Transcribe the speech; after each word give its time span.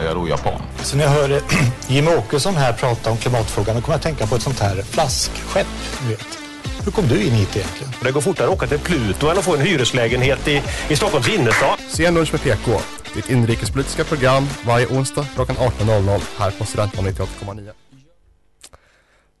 är 0.00 0.04
jag 0.04 0.16
då 0.16 0.28
japan? 0.28 0.62
Så 0.82 0.96
när 0.96 1.04
jag 1.04 1.10
hör 1.10 1.30
eh, 1.30 1.42
Jimmie 1.88 2.16
Åkesson 2.16 2.54
här 2.54 2.72
prata 2.72 3.10
om 3.10 3.16
klimatfrågan 3.16 3.76
då 3.76 3.82
kommer 3.82 3.94
jag 3.94 3.98
att 3.98 4.02
tänka 4.02 4.26
på 4.26 4.34
ett 4.36 4.42
sånt 4.42 4.60
här 4.60 4.82
flaskskepp. 4.82 5.66
Du 6.02 6.08
vet. 6.08 6.38
Hur 6.84 6.92
kom 6.92 7.08
du 7.08 7.22
in 7.24 7.32
hit 7.32 7.56
egentligen? 7.56 7.92
Det 8.02 8.12
går 8.12 8.20
fortare 8.20 8.46
att 8.48 8.54
åka 8.54 8.66
till 8.66 8.78
Pluto 8.78 9.28
än 9.28 9.38
att 9.38 9.44
få 9.44 9.54
en 9.54 9.60
hyreslägenhet 9.60 10.48
i, 10.48 10.62
i 10.88 10.96
Stockholms 10.96 11.28
innerstad. 11.28 11.78
Senlunch 11.88 12.32
med 12.32 12.42
PK, 12.42 12.80
ditt 13.14 13.30
inrikespolitiska 13.30 14.04
program 14.04 14.46
varje 14.66 14.86
onsdag 14.86 15.26
klockan 15.34 15.56
18.00 15.56 16.20
här 16.38 16.50
på 16.50 16.64
Studentradion 16.64 17.12
98,9. 17.12 17.70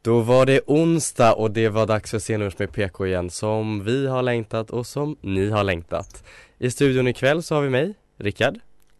Då 0.02 0.20
var 0.20 0.46
det 0.46 0.60
onsdag 0.66 1.32
och 1.32 1.50
det 1.50 1.68
var 1.68 1.86
dags 1.86 2.10
för 2.10 2.18
scenlunch 2.18 2.54
med 2.58 2.72
PK 2.72 3.06
igen 3.06 3.30
som 3.30 3.84
vi 3.84 4.06
har 4.06 4.22
längtat 4.22 4.70
och 4.70 4.86
som 4.86 5.16
ni 5.20 5.50
har 5.50 5.64
längtat. 5.64 6.24
I 6.58 6.70
studion 6.70 7.08
ikväll 7.08 7.42
så 7.42 7.54
har 7.54 7.62
vi 7.62 7.70
mig, 7.70 7.94
Rickard. 8.18 8.58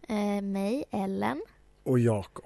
Eh, 0.08 0.42
mig, 0.42 0.84
Ellen. 0.92 1.42
Och 1.88 1.98
Jakob. 1.98 2.44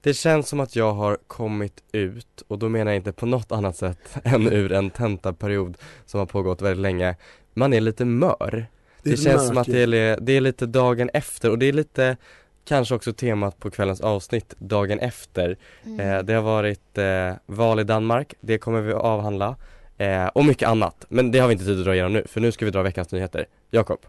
Det 0.00 0.14
känns 0.14 0.48
som 0.48 0.60
att 0.60 0.76
jag 0.76 0.92
har 0.92 1.18
kommit 1.26 1.82
ut 1.92 2.42
och 2.48 2.58
då 2.58 2.68
menar 2.68 2.90
jag 2.90 2.96
inte 2.96 3.12
på 3.12 3.26
något 3.26 3.52
annat 3.52 3.76
sätt 3.76 3.98
än 4.24 4.52
ur 4.52 4.72
en 4.72 4.90
tentaperiod 4.90 5.76
som 6.06 6.18
har 6.20 6.26
pågått 6.26 6.62
väldigt 6.62 6.82
länge. 6.82 7.16
Man 7.54 7.72
är 7.72 7.80
lite 7.80 8.04
mör. 8.04 8.66
Det, 9.02 9.10
det 9.10 9.16
känns 9.16 9.46
som 9.46 9.58
att 9.58 9.66
det 9.66 9.82
är, 9.82 10.20
det 10.20 10.32
är 10.32 10.40
lite 10.40 10.66
dagen 10.66 11.10
efter 11.14 11.50
och 11.50 11.58
det 11.58 11.66
är 11.66 11.72
lite 11.72 12.16
kanske 12.64 12.94
också 12.94 13.12
temat 13.12 13.60
på 13.60 13.70
kvällens 13.70 14.00
avsnitt, 14.00 14.54
dagen 14.58 14.98
efter. 14.98 15.56
Mm. 15.84 16.00
Eh, 16.00 16.22
det 16.22 16.32
har 16.32 16.42
varit 16.42 16.98
eh, 16.98 17.32
val 17.46 17.80
i 17.80 17.84
Danmark, 17.84 18.34
det 18.40 18.58
kommer 18.58 18.80
vi 18.80 18.92
att 18.92 19.02
avhandla 19.02 19.56
eh, 19.98 20.26
och 20.26 20.44
mycket 20.44 20.68
annat. 20.68 21.06
Men 21.08 21.30
det 21.30 21.38
har 21.38 21.48
vi 21.48 21.52
inte 21.52 21.64
tid 21.64 21.78
att 21.78 21.84
dra 21.84 21.94
igenom 21.94 22.12
nu, 22.12 22.24
för 22.26 22.40
nu 22.40 22.52
ska 22.52 22.64
vi 22.64 22.70
dra 22.70 22.82
veckans 22.82 23.12
nyheter. 23.12 23.46
Jakob? 23.70 24.00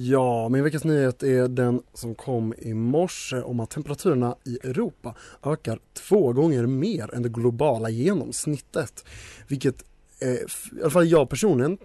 Ja, 0.00 0.48
min 0.48 0.64
veckans 0.64 0.84
nyhet 0.84 1.22
är 1.22 1.48
den 1.48 1.82
som 1.94 2.14
kom 2.14 2.54
i 2.58 2.74
morse 2.74 3.40
om 3.40 3.60
att 3.60 3.70
temperaturerna 3.70 4.36
i 4.44 4.58
Europa 4.62 5.14
ökar 5.42 5.80
två 5.94 6.32
gånger 6.32 6.66
mer 6.66 7.14
än 7.14 7.22
det 7.22 7.28
globala 7.28 7.90
genomsnittet. 7.90 9.04
Vilket 9.48 9.84
eh, 10.20 10.28
i 10.30 10.46
alla 10.80 10.90
fall 10.90 11.08
jag 11.08 11.30
personligen 11.30 11.78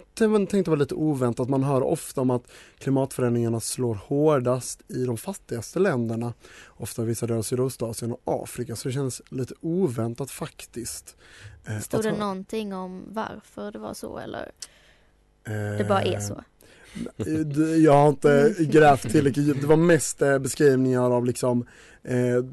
tänkte 0.47 0.69
var 0.69 0.77
lite 0.77 0.95
oväntat. 0.95 1.49
Man 1.49 1.63
hör 1.63 1.83
ofta 1.83 2.21
om 2.21 2.29
att 2.29 2.43
klimatförändringarna 2.77 3.59
slår 3.59 3.95
hårdast 3.95 4.81
i 4.87 5.05
de 5.05 5.17
fattigaste 5.17 5.79
länderna. 5.79 6.33
Ofta 6.67 7.03
vissa 7.03 7.27
delar 7.27 7.37
av 7.37 7.43
Sydostasien 7.43 8.11
och 8.11 8.43
Afrika. 8.43 8.75
Så 8.75 8.87
det 8.87 8.93
känns 8.93 9.21
lite 9.29 9.53
oväntat 9.61 10.31
faktiskt. 10.31 11.17
Eh, 11.65 11.79
Stod 11.79 12.03
det 12.03 12.17
någonting 12.17 12.73
om 12.73 13.03
varför 13.07 13.71
det 13.71 13.79
var 13.79 13.93
så 13.93 14.17
eller? 14.17 14.51
Eh... 15.43 15.77
Det 15.77 15.85
bara 15.89 16.01
är 16.01 16.19
så? 16.19 16.43
Jag 17.83 17.93
har 17.93 18.09
inte 18.09 18.55
grävt 18.59 19.01
tillräckligt 19.01 19.45
djupt. 19.45 19.61
Det 19.61 19.67
var 19.67 19.75
mest 19.75 20.21
eh, 20.21 20.39
beskrivningar 20.39 21.11
av 21.11 21.25
liksom 21.25 21.65
eh, 22.03 22.45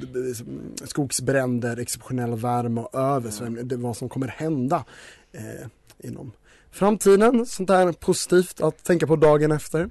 skogsbränder, 0.85 1.77
exceptionell 1.77 2.35
värme 2.35 2.81
och 2.81 2.95
översvämning. 2.99 3.69
Det 3.69 3.77
vad 3.77 3.97
som 3.97 4.09
kommer 4.09 4.29
hända 4.29 4.85
eh, 5.33 5.67
inom 6.09 6.33
framtiden. 6.71 7.47
Sånt 7.47 7.69
där 7.69 7.93
positivt 7.93 8.61
att 8.61 8.85
tänka 8.85 9.07
på 9.07 9.17
dagen 9.17 9.53
efter. 9.53 9.91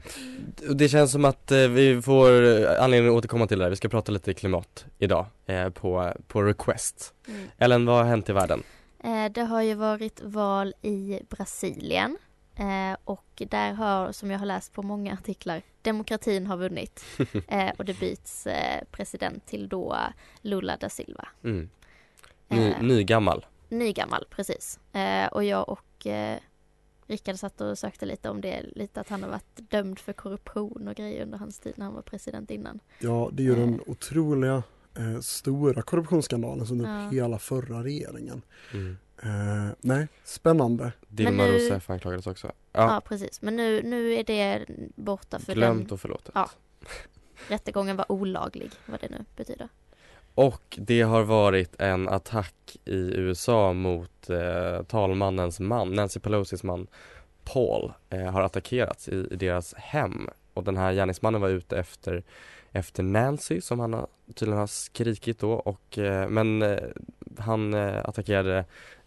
Det 0.75 0.89
känns 0.89 1.11
som 1.11 1.25
att 1.25 1.51
eh, 1.51 1.57
vi 1.57 2.01
får 2.01 2.31
anledning 2.65 3.11
att 3.11 3.17
återkomma 3.17 3.47
till 3.47 3.57
det 3.57 3.65
här. 3.65 3.69
Vi 3.69 3.75
ska 3.75 3.89
prata 3.89 4.11
lite 4.11 4.33
klimat 4.33 4.85
idag 4.97 5.25
eh, 5.45 5.69
på, 5.69 6.13
på 6.27 6.43
request. 6.43 7.13
Mm. 7.27 7.41
Ellen, 7.57 7.85
vad 7.85 7.95
har 7.97 8.03
hänt 8.03 8.29
i 8.29 8.33
världen? 8.33 8.63
Eh, 9.03 9.31
det 9.31 9.41
har 9.41 9.61
ju 9.61 9.73
varit 9.73 10.21
val 10.23 10.73
i 10.81 11.19
Brasilien 11.29 12.17
Eh, 12.59 12.97
och 13.03 13.41
där 13.49 13.73
har, 13.73 14.11
som 14.11 14.31
jag 14.31 14.39
har 14.39 14.45
läst 14.45 14.73
på 14.73 14.83
många 14.83 15.13
artiklar, 15.13 15.61
demokratin 15.81 16.47
har 16.47 16.57
vunnit. 16.57 17.03
Eh, 17.47 17.71
och 17.77 17.85
det 17.85 17.99
byts 17.99 18.47
eh, 18.47 18.83
president 18.91 19.45
till 19.45 19.69
då 19.69 19.97
Lula 20.41 20.77
da 20.77 20.89
Silva. 20.89 21.27
Mm. 21.43 21.69
Ny, 22.47 22.67
eh, 22.67 22.81
nygammal. 22.81 23.45
Nygammal, 23.69 24.25
precis. 24.29 24.79
Eh, 24.93 25.27
och 25.27 25.43
jag 25.43 25.69
och 25.69 26.07
eh, 26.07 26.39
Rickard 27.07 27.35
satt 27.35 27.61
och 27.61 27.77
sökte 27.77 28.05
lite 28.05 28.29
om 28.29 28.41
det, 28.41 28.65
lite 28.75 29.01
att 29.01 29.09
han 29.09 29.23
har 29.23 29.29
varit 29.29 29.71
dömd 29.71 29.99
för 29.99 30.13
korruption 30.13 30.87
och 30.87 30.95
grejer 30.95 31.23
under 31.23 31.37
hans 31.37 31.59
tid 31.59 31.73
när 31.75 31.85
han 31.85 31.95
var 31.95 32.01
president 32.01 32.51
innan. 32.51 32.79
Ja, 32.99 33.29
det 33.33 33.43
är 33.43 33.45
ju 33.45 33.55
den 33.55 33.81
otroliga 33.85 34.63
stora 35.21 35.81
korruptionsskandalen 35.81 36.65
som 36.65 36.79
ja. 36.79 37.09
hela 37.09 37.39
förra 37.39 37.83
regeringen. 37.83 38.41
Mm. 38.73 38.97
Uh, 39.25 39.69
nej, 39.81 40.07
spännande. 40.23 40.91
Dilma 41.07 41.43
nu... 41.43 41.51
Rousseff 41.51 41.89
anklagades 41.89 42.27
också. 42.27 42.47
Ja. 42.47 42.53
ja, 42.71 43.01
precis. 43.05 43.41
Men 43.41 43.55
nu, 43.55 43.83
nu 43.83 44.13
är 44.13 44.23
det 44.23 44.65
borta 44.95 45.39
för 45.39 45.53
Glömt 45.53 45.83
den... 45.83 45.93
och 45.93 46.01
förlåtet. 46.01 46.31
Ja. 46.35 46.49
Rättegången 47.47 47.97
var 47.97 48.11
olaglig, 48.11 48.71
vad 48.85 49.01
det 49.01 49.09
nu 49.09 49.25
betyder. 49.35 49.69
Och 50.35 50.77
det 50.77 51.01
har 51.01 51.23
varit 51.23 51.81
en 51.81 52.09
attack 52.09 52.77
i 52.85 53.13
USA 53.15 53.73
mot 53.73 54.29
eh, 54.29 54.83
talmannens 54.83 55.59
man, 55.59 55.93
Nancy 55.93 56.19
Pelosis 56.19 56.63
man 56.63 56.87
Paul, 57.43 57.91
eh, 58.09 58.31
har 58.31 58.41
attackerats 58.41 59.09
i, 59.09 59.27
i, 59.31 59.35
deras 59.35 59.73
hem. 59.73 60.29
Och 60.53 60.63
den 60.63 60.77
här 60.77 60.93
gärningsmannen 60.93 61.41
var 61.41 61.49
ute 61.49 61.77
efter, 61.79 62.23
efter 62.71 63.03
Nancy 63.03 63.61
som 63.61 63.79
han 63.79 63.93
har, 63.93 64.07
tydligen 64.35 64.59
har 64.59 64.67
skrikit 64.67 65.39
då 65.39 65.51
och 65.51 65.97
eh, 65.97 66.29
men 66.29 66.61
eh, 66.61 66.79
han 67.37 67.73
eh, 67.73 68.05
attackerade 68.05 68.65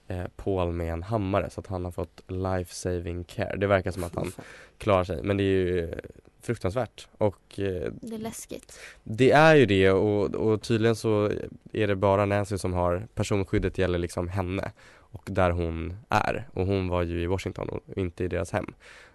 eh, 0.09 0.27
Paul 0.37 0.73
med 0.73 0.93
en 0.93 1.03
hammare 1.03 1.51
så 1.51 1.61
att 1.61 1.67
han 1.67 1.85
har 1.85 1.93
fått 1.93 2.23
life 2.27 2.75
saving 2.75 3.25
care. 3.25 3.57
Det 3.57 3.67
verkar 3.67 3.91
som 3.91 4.05
att 4.05 4.15
han 4.15 4.33
klarar 4.79 5.05
sig 5.05 5.23
men 5.23 5.37
det 5.37 5.43
är 5.43 5.47
ju 5.47 5.95
fruktansvärt 6.41 7.09
och 7.19 7.59
eh, 7.59 7.93
Det 8.01 8.15
är 8.15 8.19
läskigt 8.19 8.79
Det 9.03 9.31
är 9.31 9.57
ju 9.57 9.67
det 9.67 9.91
och, 9.91 10.35
och 10.35 10.63
tydligen 10.63 10.97
så 10.97 11.31
är 11.73 11.87
det 11.87 11.97
bara 11.97 12.27
Nancy 12.27 12.59
som 12.59 12.73
har 12.73 13.07
personskyddet 13.15 13.79
gäller 13.79 13.99
liksom 13.99 14.29
henne 14.29 14.73
och 15.13 15.29
där 15.31 15.51
hon 15.51 15.97
är 16.09 16.49
och 16.53 16.67
hon 16.67 16.89
var 16.89 17.03
ju 17.03 17.23
i 17.23 17.27
Washington 17.27 17.69
och 17.69 17.83
inte 17.97 18.25
i 18.25 18.29
deras 18.29 18.53
hem. 18.53 18.75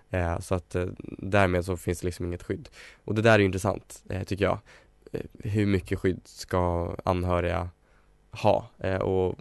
Eh, 0.09 0.39
så 0.39 0.55
att 0.55 0.75
eh, 0.75 0.85
därmed 1.17 1.65
så 1.65 1.77
finns 1.77 1.99
det 1.99 2.07
liksom 2.07 2.25
inget 2.25 2.43
skydd. 2.43 2.69
Och 3.05 3.15
det 3.15 3.21
där 3.21 3.39
är 3.39 3.43
intressant 3.43 4.03
eh, 4.09 4.23
tycker 4.23 4.45
jag. 4.45 4.59
Eh, 5.11 5.21
hur 5.39 5.65
mycket 5.65 5.99
skydd 5.99 6.21
ska 6.23 6.95
anhöriga 7.05 7.69
ha? 8.31 8.69
Eh, 8.77 8.97
och 8.97 9.35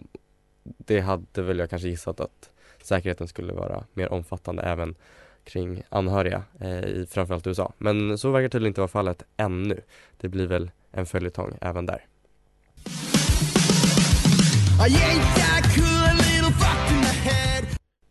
det 0.77 0.99
hade 0.99 1.41
väl 1.41 1.59
jag 1.59 1.69
kanske 1.69 1.87
gissat 1.87 2.19
att 2.19 2.49
säkerheten 2.83 3.27
skulle 3.27 3.53
vara 3.53 3.83
mer 3.93 4.11
omfattande 4.13 4.63
även 4.63 4.95
kring 5.43 5.83
anhöriga 5.89 6.43
eh, 6.59 6.83
i 6.83 7.07
framförallt 7.09 7.47
USA. 7.47 7.73
Men 7.77 8.17
så 8.17 8.31
verkar 8.31 8.49
tydligen 8.49 8.71
inte 8.71 8.81
vara 8.81 8.87
fallet 8.87 9.23
ännu. 9.37 9.81
Det 10.17 10.29
blir 10.29 10.47
väl 10.47 10.71
en 10.91 11.05
följetong 11.05 11.57
även 11.61 11.85
där. 11.85 12.05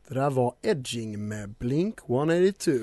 Det 0.09 0.15
där 0.15 0.31
var 0.31 0.55
Edging 0.62 1.28
med 1.28 1.55
Blink 1.59 1.99
182. 2.09 2.78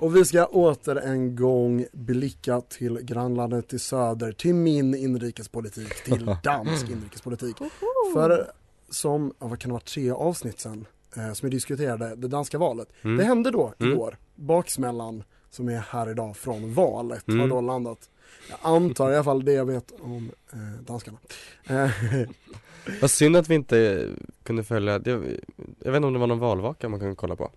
Och 0.00 0.16
vi 0.16 0.24
ska 0.24 0.46
åter 0.46 0.96
en 0.96 1.36
gång 1.36 1.86
blicka 1.92 2.60
till 2.60 2.98
grannlandet 3.02 3.72
i 3.72 3.78
söder, 3.78 4.32
till 4.32 4.54
min 4.54 4.94
inrikespolitik, 4.94 6.04
till 6.04 6.26
dansk 6.42 6.90
inrikespolitik. 6.90 7.56
För 8.14 8.52
som, 8.90 9.34
vad 9.38 9.58
kan 9.58 9.68
det 9.68 9.72
vara, 9.72 9.80
tre 9.80 10.10
avsnitt 10.10 10.60
sen 10.60 10.86
eh, 11.16 11.32
som 11.32 11.48
vi 11.48 11.50
diskuterade 11.50 12.16
det 12.16 12.28
danska 12.28 12.58
valet. 12.58 12.88
Mm. 13.02 13.16
Det 13.16 13.24
hände 13.24 13.50
då 13.50 13.72
mm. 13.78 13.92
igår, 13.92 14.16
baksmällan 14.34 15.24
som 15.50 15.68
är 15.68 15.78
här 15.78 16.10
idag 16.10 16.36
från 16.36 16.74
valet 16.74 17.28
mm. 17.28 17.40
har 17.40 17.48
då 17.48 17.60
landat. 17.60 18.10
Jag 18.50 18.58
antar 18.62 19.10
i 19.10 19.14
alla 19.14 19.24
fall 19.24 19.44
det 19.44 19.52
jag 19.52 19.66
vet 19.66 19.92
om 20.00 20.30
eh, 20.52 20.82
danskarna. 20.86 21.18
Eh, 21.66 21.90
vad 23.00 23.10
synd 23.10 23.36
att 23.36 23.48
vi 23.48 23.54
inte 23.54 24.08
kunde 24.42 24.64
följa, 24.64 24.98
det, 24.98 25.10
jag 25.78 25.92
vet 25.92 25.96
inte 25.96 26.06
om 26.06 26.12
det 26.12 26.18
var 26.18 26.26
någon 26.26 26.38
valvaka 26.38 26.88
man 26.88 27.00
kunde 27.00 27.14
kolla 27.14 27.36
på. 27.36 27.50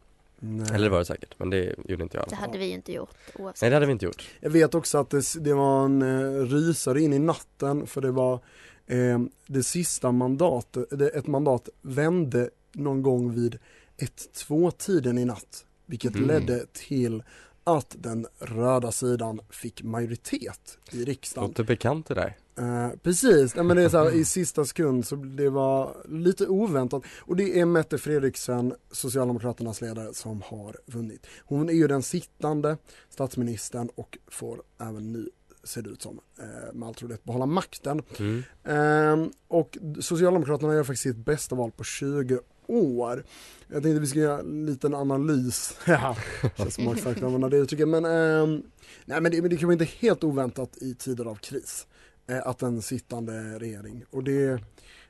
Nej. 0.46 0.68
Eller 0.74 0.84
det 0.84 0.90
var 0.90 1.00
det 1.00 1.06
säkert, 1.06 1.34
men 1.38 1.50
det 1.50 1.76
gjorde 1.88 2.04
inte 2.04 2.18
jag. 2.18 2.26
Det 2.30 2.36
hade 2.36 2.58
vi 2.58 2.66
ju 2.66 2.74
inte 2.74 2.92
gjort 2.92 3.16
oavsett. 3.36 3.62
Nej 3.62 3.70
det 3.70 3.76
hade 3.76 3.86
vi 3.86 3.92
inte 3.92 4.06
gjort. 4.06 4.30
Jag 4.40 4.50
vet 4.50 4.76
också 4.76 4.98
att 4.98 5.10
det, 5.10 5.24
det 5.40 5.54
var 5.54 5.86
en 5.86 6.02
eh, 6.02 6.46
rysare 6.46 7.02
in 7.02 7.14
i 7.14 7.20
natten 7.20 7.88
för 7.88 8.02
det 8.02 8.12
var 8.12 8.40
eh, 8.88 9.20
det 9.48 9.64
sista 9.64 10.12
mandatet, 10.12 11.02
ett 11.02 11.28
mandat 11.28 11.70
vände 11.82 12.50
någon 12.72 13.02
gång 13.02 13.34
vid 13.34 13.60
1-2 13.98 14.72
tiden 14.72 15.18
i 15.18 15.26
natt. 15.26 15.66
Vilket 15.86 16.16
mm. 16.16 16.28
ledde 16.28 16.66
till 16.74 17.24
att 17.64 17.96
den 18.00 18.28
röda 18.40 18.92
sidan 18.92 19.40
fick 19.50 19.84
majoritet 19.84 20.78
i 20.92 21.06
riksdagen. 21.06 21.50
Låter 21.50 21.64
bekant 21.64 22.08
det 22.08 22.14
där. 22.14 22.38
Eh, 22.58 22.90
precis, 23.04 23.56
Nej, 23.56 23.66
men 23.66 23.78
det 23.78 23.84
är 23.84 23.90
så 23.90 23.98
här, 23.98 24.16
i 24.16 24.26
sista 24.26 24.66
sekund 24.66 25.08
så 25.08 25.16
det 25.16 25.50
var 25.50 25.98
lite 26.10 26.48
oväntat 26.48 27.04
och 27.20 27.36
det 27.36 27.60
är 27.60 27.66
Mette 27.66 27.98
Fredriksen, 27.98 28.74
Socialdemokraternas 28.92 29.82
ledare, 29.82 30.14
som 30.14 30.42
har 30.42 30.76
vunnit. 30.86 31.28
Hon 31.46 31.70
är 31.70 31.74
ju 31.74 31.88
den 31.88 32.04
sittande 32.04 32.78
statsministern 33.10 33.90
och 33.96 34.18
får 34.28 34.64
även 34.80 35.12
nu 35.12 35.30
ser 35.64 35.82
det 35.82 35.90
ut 35.90 36.02
som, 36.02 36.20
eh, 36.40 36.74
med 36.74 36.88
all 36.88 36.96
trolighet 36.96 37.24
behålla 37.24 37.46
makten. 37.46 38.02
Mm. 38.20 38.44
Eh, 38.64 39.30
och 39.48 39.78
Socialdemokraterna 40.00 40.74
gör 40.74 40.84
faktiskt 40.84 41.04
sitt 41.04 41.18
bästa 41.18 41.56
val 41.56 41.72
på 41.72 41.84
20 41.84 42.40
år. 42.68 43.24
Jag 43.68 43.84
tänkte 43.84 44.00
vi 44.00 44.08
ska 44.08 44.20
göra 44.20 44.40
en 44.40 44.66
liten 44.66 44.94
analys. 44.96 45.78
Känns 46.58 46.80
magstarkt 46.80 47.18
att 47.18 47.24
använda 47.24 47.50
det 47.50 47.58
uttrycket. 47.58 47.88
Men, 47.88 48.06
eh, 48.06 48.60
nej, 49.06 49.22
men, 49.22 49.32
det, 49.32 49.42
men 49.42 49.50
det 49.50 49.58
kan 49.58 49.68
vara 49.68 49.74
inte 49.74 49.86
helt 50.00 50.24
oväntat 50.24 50.78
i 50.78 50.96
tider 50.96 51.26
av 51.26 51.36
kris. 51.36 51.88
Eh, 52.28 52.48
att 52.48 52.62
en 52.62 52.82
sittande 52.82 53.60
regering, 53.60 54.04
och 54.10 54.24
det 54.24 54.64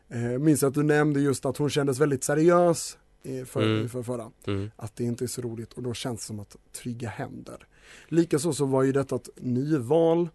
eh, 0.09 0.19
minns 0.39 0.63
att 0.63 0.73
du 0.73 0.83
nämnde 0.83 1.19
just 1.19 1.45
att 1.45 1.57
hon 1.57 1.69
kändes 1.69 1.99
väldigt 1.99 2.23
seriös 2.23 2.97
i 3.23 3.45
för, 3.45 3.61
Mm. 3.61 3.89
för 3.89 4.03
förra. 4.03 4.31
Mm. 4.47 4.71
Att 4.75 4.95
det 4.95 5.03
inte 5.03 5.25
är 5.25 5.27
så 5.27 5.41
roligt 5.41 5.73
och 5.73 5.83
då 5.83 5.93
känns 5.93 6.19
det 6.19 6.25
som 6.25 6.39
att 6.39 6.55
trygga 6.81 7.09
händer. 7.09 7.67
Likaså 8.07 8.53
så 8.53 8.65
var 8.65 8.83
ju 8.83 8.91
detta 8.91 9.15
ett 9.15 9.29
nyval 9.35 10.19
ehm, 10.19 10.29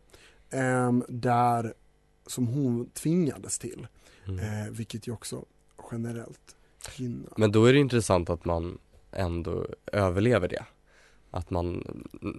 där 1.09 1.75
som 2.27 2.47
hon 2.47 2.91
tvingades 2.91 3.59
till. 3.59 3.87
Mm. 4.29 4.39
Eh, 4.39 4.71
vilket 4.71 5.09
ju 5.09 5.13
också 5.13 5.45
generellt 5.93 6.57
gynnar. 6.97 7.33
Men 7.37 7.53
då 7.53 7.65
är 7.65 7.73
det 7.73 7.79
intressant 7.79 8.31
att 8.31 8.45
man 8.45 8.79
ändå 9.13 9.67
överlever 9.93 10.49
det. 10.49 10.65
Att 11.31 11.51
man, 11.51 11.85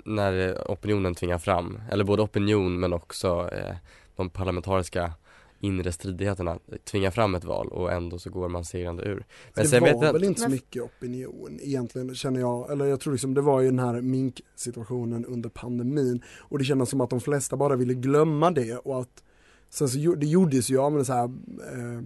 när 0.06 0.62
opinionen 0.72 1.16
tvingar 1.16 1.38
fram, 1.38 1.82
eller 1.92 2.04
både 2.04 2.22
opinion 2.22 2.80
men 2.80 2.94
också 2.94 3.50
eh, 3.54 3.76
de 4.16 4.30
parlamentariska 4.30 5.14
inre 5.60 5.92
stridigheterna 5.92 6.60
tvingar 6.84 7.12
fram 7.12 7.36
ett 7.36 7.44
val 7.44 7.68
och 7.68 7.92
ändå 7.92 8.20
så 8.20 8.30
går 8.30 8.50
man 8.50 8.66
segrande 8.66 9.04
ur. 9.04 9.26
Men 9.56 9.64
det 9.64 9.70
sen 9.70 9.82
var 9.82 9.88
vet 9.88 10.02
jag 10.02 10.14
väl 10.14 10.24
inte 10.24 10.42
så 10.42 10.50
mycket 10.50 10.84
opinion 10.84 11.60
egentligen 11.62 12.16
känner 12.16 12.40
jag, 12.40 12.72
eller 12.72 12.86
jag 12.86 13.00
tror 13.00 13.14
liksom 13.14 13.34
det 13.34 13.42
var 13.42 13.62
ju 13.62 13.70
den 13.70 13.80
här 13.80 14.02
minksituationen 14.02 15.26
under 15.26 15.50
pandemin 15.50 16.24
och 16.40 16.60
det 16.60 16.66
kändes 16.66 16.90
som 16.90 17.02
att 17.02 17.10
de 17.10 17.20
flesta 17.22 17.58
bara 17.58 17.76
ville 17.76 17.94
glömma 17.94 18.52
det 18.52 18.76
och 18.76 19.00
att 19.00 19.24
sen 19.70 19.90
så 19.90 20.16
det 20.16 20.28
gjordes 20.28 20.70
ju 20.70 20.78
av 20.78 20.98
det 20.98 21.06
så 21.06 21.14
här 21.14 21.32
eh, 21.74 21.98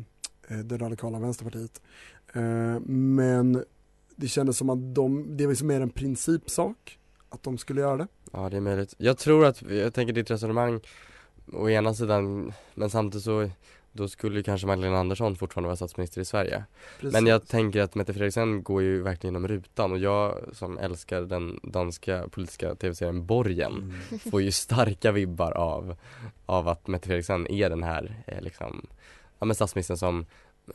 eh, 0.48 0.64
det 0.64 0.78
radikala 0.78 1.20
vänsterpartiet 1.20 1.82
eh, 2.34 2.80
men 2.88 3.64
det 4.16 4.28
kändes 4.28 4.58
som 4.58 4.70
att 4.70 4.96
de, 4.96 5.38
det 5.38 5.46
var 5.46 5.52
liksom 5.52 5.68
mer 5.68 5.82
en 5.82 5.90
principsak 5.90 7.00
att 7.30 7.44
de 7.44 7.58
skulle 7.58 7.82
göra 7.82 7.98
det. 7.98 8.08
Ja 8.32 8.50
det 8.50 8.58
är 8.58 8.62
möjligt. 8.62 8.96
Jag 8.98 9.18
tror 9.18 9.46
att, 9.46 9.62
jag 9.62 9.94
tänker 9.94 10.14
ditt 10.14 10.32
resonemang 10.32 10.80
å 11.52 11.70
ena 11.70 11.94
sidan, 11.94 12.54
men 12.74 12.90
samtidigt 12.90 13.24
så 13.24 13.50
då 13.96 14.08
skulle 14.08 14.44
kanske 14.44 14.68
Magdalena 14.68 15.00
Andersson 15.00 15.36
fortfarande 15.36 15.68
vara 15.68 15.76
statsminister 15.76 16.22
i 16.22 16.26
Sverige. 16.26 16.64
Precis. 17.00 17.14
Men 17.14 17.28
jag 17.28 17.48
tänker 17.48 17.82
att 17.82 17.96
Mette 17.96 18.14
Fredriksen 18.14 18.64
går 18.64 18.82
ju 18.82 19.02
verkligen 19.02 19.34
genom 19.34 19.48
rutan 19.48 19.92
och 19.92 19.98
jag 19.98 20.38
som 20.54 20.78
älskar 20.78 21.22
den 21.22 21.60
danska 21.64 22.28
politiska 22.32 22.76
tv-serien 22.76 23.26
Borgen 23.26 23.74
Mm. 23.74 24.20
får 24.32 24.42
ju 24.42 24.52
starka 24.52 25.12
vibbar 25.12 25.52
av, 25.52 25.96
av 26.46 26.68
att 26.68 26.88
Mette 26.88 27.08
Fredriksen 27.08 27.52
är 27.52 27.70
den 27.70 27.84
här 27.84 28.24
eh, 28.28 28.42
liksom, 28.42 28.88
ja 29.40 29.46
men 29.46 29.56
statsministern 29.56 29.98
som 29.98 30.26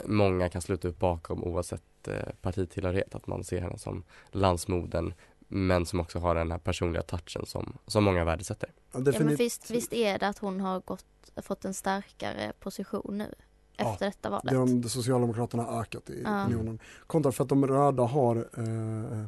många 0.05 0.49
kan 0.49 0.63
sluta 0.63 0.89
upp 0.89 0.99
bakom 0.99 1.45
oavsett 1.45 2.09
eh, 2.09 2.15
partitillhörighet. 2.43 3.15
Att 3.15 3.27
man 3.27 3.45
ser 3.45 3.61
henne 3.61 3.79
som 3.79 4.05
landsmodern 4.31 5.13
men 5.49 5.87
som 5.87 6.01
också 6.01 6.19
har 6.19 6.35
den 6.35 6.51
här 6.51 6.59
personliga 6.59 7.03
touchen 7.03 7.47
som, 7.47 7.79
som 7.87 8.05
många 8.05 8.25
värdesätter. 8.25 8.71
Ja, 8.93 9.01
Ja, 9.05 9.13
men 9.19 9.37
visst, 9.37 9.71
visst 9.71 9.93
är 9.93 10.19
det 10.19 10.29
att 10.29 10.39
hon 10.39 10.61
har 10.61 10.81
gått, 10.81 11.05
fått 11.43 11.65
en 11.65 11.75
starkare 11.75 12.53
position 12.61 13.19
nu 13.19 13.35
Ja, 13.77 13.93
efter 13.93 14.07
detta 14.07 14.31
valet? 14.31 14.51
Det 14.53 14.57
har 14.57 14.67
de 14.67 14.83
Socialdemokraterna 14.89 15.63
har 15.63 15.81
ökat 15.81 16.11
i 16.11 16.23
Ja. 16.25 16.45
opinionen. 16.45 16.79
Kontra 17.07 17.33
för 17.33 17.43
att 17.45 17.49
de 17.49 17.67
röda 17.67 18.03
har, 18.03 18.37
eh, 18.37 19.25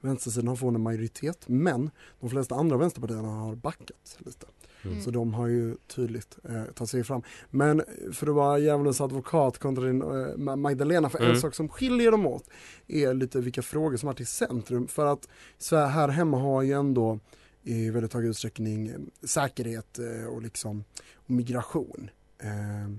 vänstersidan 0.00 0.48
har 0.48 0.56
fått 0.56 0.74
en 0.74 0.80
majoritet, 0.82 1.48
men 1.48 1.90
de 2.20 2.30
flesta 2.30 2.54
andra 2.54 2.76
vänsterpartierna 2.76 3.28
har 3.28 3.54
backat 3.54 4.16
lite. 4.18 4.46
Mm. 4.84 5.00
Så 5.02 5.10
de 5.10 5.34
har 5.34 5.46
ju 5.46 5.76
tydligt 5.86 6.38
eh, 6.44 6.64
tagit 6.64 6.90
sig 6.90 7.04
fram. 7.04 7.22
Men 7.50 7.82
för 8.12 8.26
att 8.26 8.34
vara 8.34 8.58
djävulens 8.58 9.00
advokat 9.00 9.58
kontra 9.58 9.84
din, 9.84 10.02
eh, 10.02 10.06
Ma- 10.06 10.56
Magdalena, 10.56 11.08
för 11.10 11.18
en 11.18 11.24
Mm. 11.24 11.40
sak 11.40 11.54
som 11.54 11.68
skiljer 11.68 12.10
dem 12.10 12.26
åt 12.26 12.48
är 12.88 13.14
lite 13.14 13.40
vilka 13.40 13.62
frågor 13.62 13.96
som 13.96 14.06
har 14.06 14.14
till 14.14 14.26
centrum. 14.26 14.88
För 14.88 15.06
att 15.06 15.28
så 15.58 15.76
här, 15.76 15.86
här 15.86 16.08
hemma 16.08 16.38
har 16.38 16.62
ju 16.62 16.72
ändå 16.72 17.18
i 17.62 17.90
väldigt 17.90 18.12
hög 18.14 18.24
utsträckning 18.26 18.88
eh, 18.88 18.94
säkerhet 19.22 19.98
eh, 19.98 20.26
och 20.26 20.42
liksom 20.42 20.84
och 21.14 21.30
migration. 21.30 22.10
Eh, 22.38 22.92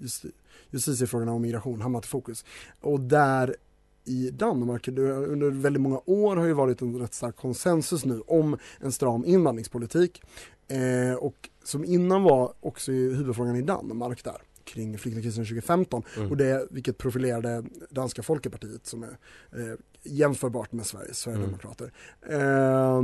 just, 0.00 0.24
justitiefrågorna 0.70 1.32
och 1.32 1.40
migration 1.40 1.80
hamnat 1.80 2.04
i 2.04 2.08
fokus. 2.08 2.44
Och 2.80 3.00
där 3.00 3.56
i 4.04 4.30
Danmark 4.30 4.88
under 4.88 5.50
väldigt 5.50 5.82
många 5.82 6.00
år 6.06 6.36
har 6.36 6.44
ju 6.46 6.52
varit 6.52 6.82
en 6.82 6.98
rätt 6.98 7.14
stark 7.14 7.36
konsensus 7.36 8.04
nu 8.04 8.20
om 8.26 8.56
en 8.80 8.92
stram 8.92 9.24
invandringspolitik. 9.24 10.22
Eh, 10.68 11.14
och 11.14 11.48
som 11.64 11.84
innan 11.84 12.22
var 12.22 12.52
också 12.60 12.92
huvudfrågan 12.92 13.56
i 13.56 13.62
Danmark 13.62 14.24
där 14.24 14.36
kring 14.64 14.98
flyktingkrisen 14.98 15.44
2015 15.44 16.02
Mm. 16.16 16.30
och 16.30 16.36
det 16.36 16.66
vilket 16.70 16.98
profilerade 16.98 17.64
danska 17.90 18.22
folkepartiet 18.22 18.86
som 18.86 19.02
är 19.02 19.16
eh, 19.52 19.74
jämförbart 20.02 20.72
med 20.72 20.86
Sveriges 20.86 21.18
Sverigedemokrater. 21.18 21.92
Eh, 22.30 23.02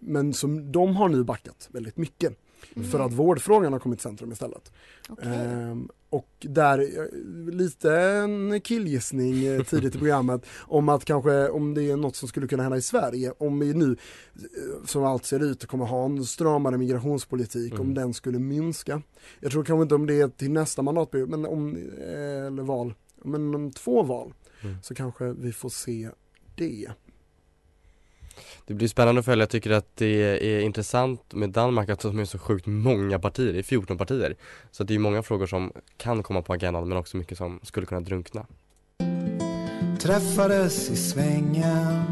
men 0.00 0.32
som 0.34 0.72
de 0.72 0.96
har 0.96 1.08
nu 1.08 1.24
backat 1.24 1.68
väldigt 1.72 1.96
mycket 1.96 2.38
Mm. 2.76 2.88
för 2.88 3.00
att 3.00 3.12
vårdfrågan 3.12 3.72
har 3.72 3.80
kommit 3.80 3.98
i 3.98 4.02
centrum 4.02 4.32
istället. 4.32 4.72
Okej. 5.08 5.28
Ehm, 5.32 5.88
och 6.10 6.28
där, 6.40 6.78
eh, 6.78 7.52
lite 7.52 7.94
en 7.96 8.60
killgissning 8.60 9.44
eh, 9.44 9.62
tidigt 9.62 9.94
i 9.94 9.98
programmet 9.98 10.46
om 10.60 10.88
att 10.88 11.04
kanske 11.04 11.48
om 11.48 11.74
det 11.74 11.82
är 11.90 11.96
något 11.96 12.16
som 12.16 12.28
skulle 12.28 12.46
kunna 12.48 12.62
hända 12.62 12.76
i 12.78 12.82
Sverige, 12.82 13.32
om 13.38 13.58
vi 13.58 13.74
nu 13.74 13.96
eh, 14.34 14.86
som 14.86 15.04
allt 15.04 15.24
ser 15.24 15.40
ut 15.40 15.66
kommer 15.66 15.84
ha 15.84 16.04
en 16.04 16.24
stramare 16.24 16.78
migrationspolitik, 16.78 17.72
Mm. 17.72 17.86
om 17.86 17.94
den 17.94 18.14
skulle 18.14 18.38
minska. 18.38 19.02
Jag 19.40 19.52
tror 19.52 19.64
kanske 19.64 19.82
inte 19.82 19.94
om 19.94 20.06
det 20.06 20.20
är 20.20 20.28
till 20.28 20.50
nästa 20.50 20.82
mandatperiod, 20.82 21.28
men 21.28 21.46
om, 21.46 21.76
eller 22.00 22.62
val, 22.62 22.94
men 23.24 23.54
om 23.54 23.70
två 23.70 24.02
val 24.02 24.34
Mm. 24.64 24.76
så 24.82 24.94
kanske 24.94 25.32
vi 25.32 25.52
får 25.52 25.68
se 25.68 26.10
det. 26.54 26.88
Det 28.66 28.74
blir 28.74 28.88
spännande 28.88 29.18
att 29.18 29.24
följa, 29.24 29.42
jag 29.42 29.50
tycker 29.50 29.70
att 29.70 29.96
det 29.96 30.06
är 30.56 30.60
intressant 30.60 31.34
med 31.34 31.50
Danmark 31.50 31.88
att 31.88 32.00
de 32.00 32.18
är 32.18 32.24
så 32.24 32.38
sjukt 32.38 32.66
många 32.66 33.18
partier, 33.18 33.52
det 33.52 33.58
är 33.58 33.62
14 33.62 33.98
partier. 33.98 34.36
Så 34.70 34.84
det 34.84 34.94
är 34.94 34.98
många 34.98 35.22
frågor 35.22 35.46
som 35.46 35.72
kan 35.96 36.22
komma 36.22 36.42
på 36.42 36.52
agendan 36.52 36.88
men 36.88 36.98
också 36.98 37.16
mycket 37.16 37.38
som 37.38 37.60
skulle 37.62 37.86
kunna 37.86 38.00
drunkna. 38.00 38.46
Träffades 40.00 40.90
i 40.90 40.96
svängen 40.96 42.02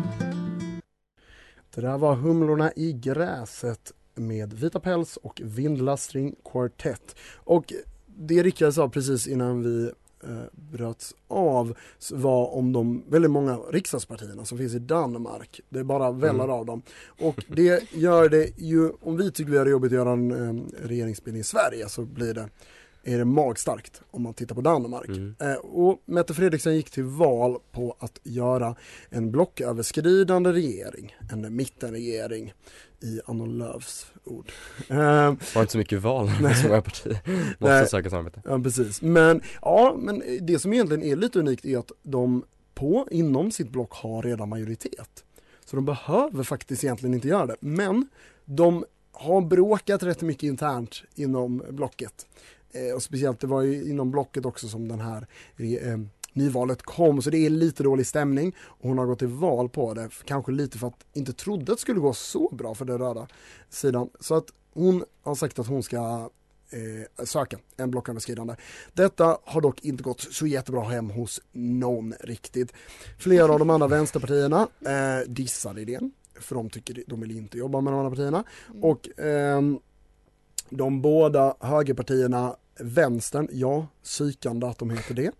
Det 1.75 1.81
där 1.81 1.99
var 1.99 2.15
Humlorna 2.15 2.73
i 2.77 2.93
gräset 2.93 3.93
med 4.15 4.53
Vita 4.53 4.81
Päls 4.81 5.17
och 5.17 5.41
Vindla 5.45 5.97
String 5.97 6.35
Quartet. 6.53 7.17
Och 7.35 7.73
det 8.07 8.43
Rickard 8.43 8.75
sa 8.75 8.89
precis 8.89 9.27
innan 9.27 9.63
vi 9.63 9.91
bröts 10.53 11.15
av 11.29 11.77
var 12.13 12.55
om 12.55 12.73
de 12.73 13.05
väldigt 13.09 13.31
många 13.31 13.57
riksdagspartierna 13.57 14.45
som 14.45 14.59
finns 14.59 14.75
i 14.75 14.79
Danmark. 14.79 15.61
Det 15.69 15.79
är 15.79 15.85
bara 15.85 16.11
vällar 16.13 16.45
Mm. 16.45 16.57
av 16.57 16.67
dem. 16.67 16.83
Och 17.21 17.45
det 17.49 17.93
gör 17.93 18.29
det 18.29 18.59
ju, 18.59 18.91
om 19.01 19.17
vi 19.17 19.31
tycker 19.33 19.51
vi 19.53 19.59
har 19.59 19.65
det 19.65 19.71
jobbigt 19.71 19.89
att 19.93 19.97
göra 19.97 20.13
en 20.13 20.31
eh, 20.31 20.65
regeringsbildning 20.89 21.41
i 21.41 21.45
Sverige 21.45 21.89
så 21.89 22.03
blir 22.03 22.35
det 22.35 22.49
är 23.05 23.19
det 23.19 23.25
magstarkt 23.25 24.03
om 24.11 24.23
man 24.23 24.35
tittar 24.35 24.55
på 24.55 24.61
Danmark. 24.61 25.09
Mm. 25.09 25.35
Eh, 25.39 25.55
och 25.55 26.03
Mette 26.05 26.35
Fredriksen 26.35 26.77
gick 26.77 26.91
till 26.91 27.05
val 27.05 27.59
på 27.73 27.97
att 27.99 28.21
göra 28.23 28.75
en 29.11 29.31
blocköverskridande 29.31 30.53
regering, 30.53 31.17
en 31.33 31.57
mittenregering 31.57 32.53
i 33.01 33.21
Anno 33.25 33.47
Lööfs 33.47 34.07
ord. 34.25 34.53
Var 34.89 35.61
inte 35.61 35.73
så 35.73 35.79
mycket 35.79 36.03
val 36.03 36.31
när 36.41 36.55
så 36.55 36.69
många 36.69 36.83
partier. 36.83 37.21
Måste 37.59 37.75
Nej. 37.75 37.89
söka 37.89 38.11
samarbete. 38.11 38.43
Ja 38.45 38.59
precis, 38.59 39.03
men 39.03 39.43
ja, 39.63 39.97
men 39.99 40.23
det 40.41 40.59
som 40.59 40.73
egentligen 40.73 41.03
är 41.03 41.17
lite 41.17 41.39
unikt 41.39 41.65
är 41.65 41.79
att 41.79 41.93
de 42.03 42.45
på, 42.75 43.09
inom 43.11 43.51
sitt 43.51 43.71
block 43.71 43.93
har 43.93 44.23
redan 44.23 44.49
majoritet. 44.49 45.25
Så 45.65 45.77
de 45.77 45.85
behöver 45.85 46.43
faktiskt 46.43 46.85
egentligen 46.85 47.15
inte 47.15 47.29
göra 47.29 47.47
det, 47.47 47.57
men 47.61 48.09
de 48.45 48.85
har 49.13 49.41
bråkat 49.41 50.03
rätt 50.03 50.23
mycket 50.23 50.43
internt 50.43 51.03
inom 51.15 51.63
blocket. 51.71 52.27
Eh, 52.73 52.95
och 52.95 53.03
speciellt 53.03 53.41
det 53.41 53.47
var 53.47 53.63
ju 53.63 53.91
inom 53.91 54.11
blocket 54.11 54.45
också 54.45 54.69
som 54.69 54.89
den 54.89 55.01
här 55.01 55.27
eh, 55.57 55.99
nyvalet 56.33 56.83
kom, 56.83 57.23
så 57.23 57.31
det 57.31 57.47
är 57.47 57.51
lite 57.51 57.83
dålig 57.83 58.07
stämning 58.07 58.57
och 58.63 58.89
hon 58.89 58.99
har 58.99 59.07
gått 59.07 59.19
till 59.19 59.29
val 59.29 59.69
på 59.69 59.95
det, 59.95 60.09
kanske 60.25 60.53
lite 60.53 60.79
för 60.79 60.87
att 60.87 61.07
inte 61.13 61.33
trodde 61.33 61.73
att 61.73 61.79
det 61.79 61.83
skulle 61.83 62.01
gå 62.01 62.13
så 62.13 62.49
bra 62.53 62.75
för 62.75 62.85
den 62.85 62.99
röda 62.99 63.27
sidan. 63.69 64.11
Så 64.21 64.35
att 64.35 64.47
hon 64.75 65.05
har 65.23 65.35
sagt 65.35 65.59
att 65.59 65.67
hon 65.67 65.83
ska 65.83 66.31
eh, 66.71 67.25
söka 67.25 67.59
en 67.77 67.91
blocköverskridande. 67.91 68.55
Detta 68.93 69.39
har 69.45 69.61
dock 69.61 69.85
inte 69.85 70.03
gått 70.03 70.21
så 70.21 70.47
jättebra 70.47 70.83
hem 70.83 71.11
hos 71.11 71.41
någon 71.53 72.15
riktigt. 72.21 72.73
Flera 73.19 73.53
av 73.53 73.59
de 73.59 73.71
andra 73.71 73.89
vänsterpartierna 73.89 74.69
eh, 74.81 75.29
dissade 75.29 75.81
idén, 75.81 76.13
för 76.41 76.55
de 76.55 76.71
tycker 76.71 77.05
de 77.07 77.21
vill 77.21 77.37
inte 77.37 77.59
jobba 77.59 77.81
med 77.81 77.93
de 77.93 77.99
andra 77.99 78.11
partierna. 78.11 78.45
Mm. 78.71 78.85
Och 78.85 79.19
ehm, 79.19 79.79
de 80.71 81.03
båda 81.03 81.55
högerpartierna 81.61 82.57
vänstern, 82.83 83.49
ja, 83.53 83.87
psykande 84.05 84.67
att 84.67 84.79
de 84.79 84.91
heter 84.91 85.15
det. 85.15 85.31